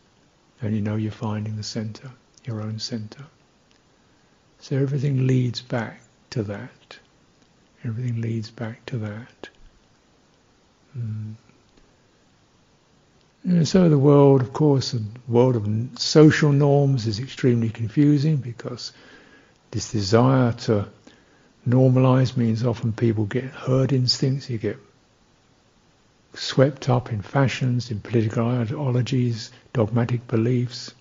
And 0.59 0.73
you 0.73 0.81
know 0.81 0.95
you're 0.95 1.11
finding 1.11 1.55
the 1.55 1.61
center, 1.61 2.09
your 2.45 2.63
own 2.63 2.79
center. 2.79 3.25
So 4.59 4.75
everything 4.75 5.27
leads 5.27 5.61
back 5.61 6.01
to 6.31 6.41
that. 6.41 6.97
Everything 7.83 8.21
leads 8.21 8.51
back 8.51 8.85
to 8.87 8.97
that. 8.99 9.49
Mm. 10.97 11.33
And 13.43 13.67
so 13.67 13.89
the 13.89 13.97
world, 13.97 14.41
of 14.41 14.53
course, 14.53 14.91
the 14.91 15.03
world 15.27 15.55
of 15.55 15.67
social 15.99 16.51
norms 16.51 17.07
is 17.07 17.19
extremely 17.19 17.69
confusing 17.69 18.37
because 18.37 18.93
this 19.71 19.91
desire 19.91 20.51
to 20.53 20.87
normalize 21.67 22.37
means 22.37 22.63
often 22.63 22.93
people 22.93 23.25
get 23.25 23.45
herd 23.45 23.93
instincts, 23.93 24.49
you 24.49 24.57
get 24.59 24.77
swept 26.33 26.87
up 26.87 27.11
in 27.11 27.21
fashions, 27.21 27.91
in 27.91 27.99
political 27.99 28.47
ideologies, 28.47 29.51
dogmatic 29.73 30.27
beliefs, 30.27 30.93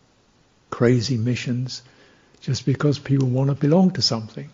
crazy 0.70 1.16
missions, 1.16 1.83
just 2.41 2.64
because 2.64 2.99
people 2.99 3.28
want 3.28 3.49
to 3.49 3.55
belong 3.55 3.91
to 3.91 4.03
something. 4.03 4.49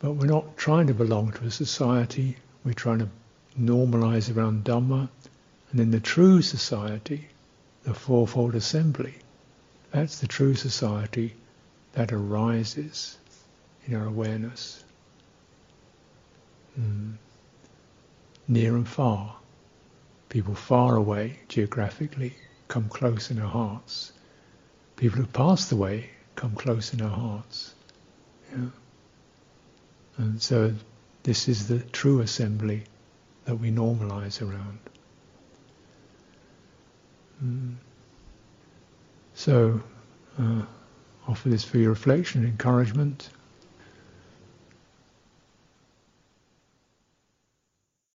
But 0.00 0.12
we're 0.12 0.26
not 0.26 0.56
trying 0.56 0.86
to 0.86 0.94
belong 0.94 1.32
to 1.32 1.44
a 1.44 1.50
society, 1.50 2.36
we're 2.64 2.72
trying 2.72 3.00
to 3.00 3.08
normalize 3.58 4.34
around 4.34 4.64
Dhamma. 4.64 5.08
And 5.70 5.80
in 5.80 5.90
the 5.90 6.00
true 6.00 6.42
society, 6.42 7.28
the 7.84 7.94
fourfold 7.94 8.54
assembly, 8.54 9.14
that's 9.92 10.18
the 10.20 10.26
true 10.26 10.54
society 10.54 11.34
that 11.92 12.12
arises 12.12 13.18
in 13.86 13.94
our 13.94 14.06
awareness. 14.06 14.84
mm, 16.78 17.14
near 18.48 18.74
and 18.76 18.88
far. 18.88 19.36
People 20.28 20.54
far 20.54 20.96
away 20.96 21.38
geographically 21.48 22.34
come 22.68 22.88
close 22.88 23.30
in 23.30 23.38
our 23.38 23.48
hearts. 23.48 24.12
People 24.96 25.20
who 25.20 25.26
passed 25.26 25.72
away 25.72 26.10
come 26.36 26.54
close 26.54 26.92
in 26.94 27.00
our 27.00 27.10
hearts. 27.16 27.74
Yeah. 28.52 28.66
And 30.20 30.40
so 30.40 30.74
this 31.22 31.48
is 31.48 31.66
the 31.66 31.78
true 31.78 32.20
assembly 32.20 32.84
that 33.46 33.54
we 33.54 33.70
normalize 33.70 34.42
around. 34.42 34.78
Mm. 37.42 37.76
So, 39.32 39.80
uh, 40.38 40.62
offer 41.26 41.48
this 41.48 41.64
for 41.64 41.78
your 41.78 41.88
reflection, 41.88 42.44
encouragement. 42.44 43.30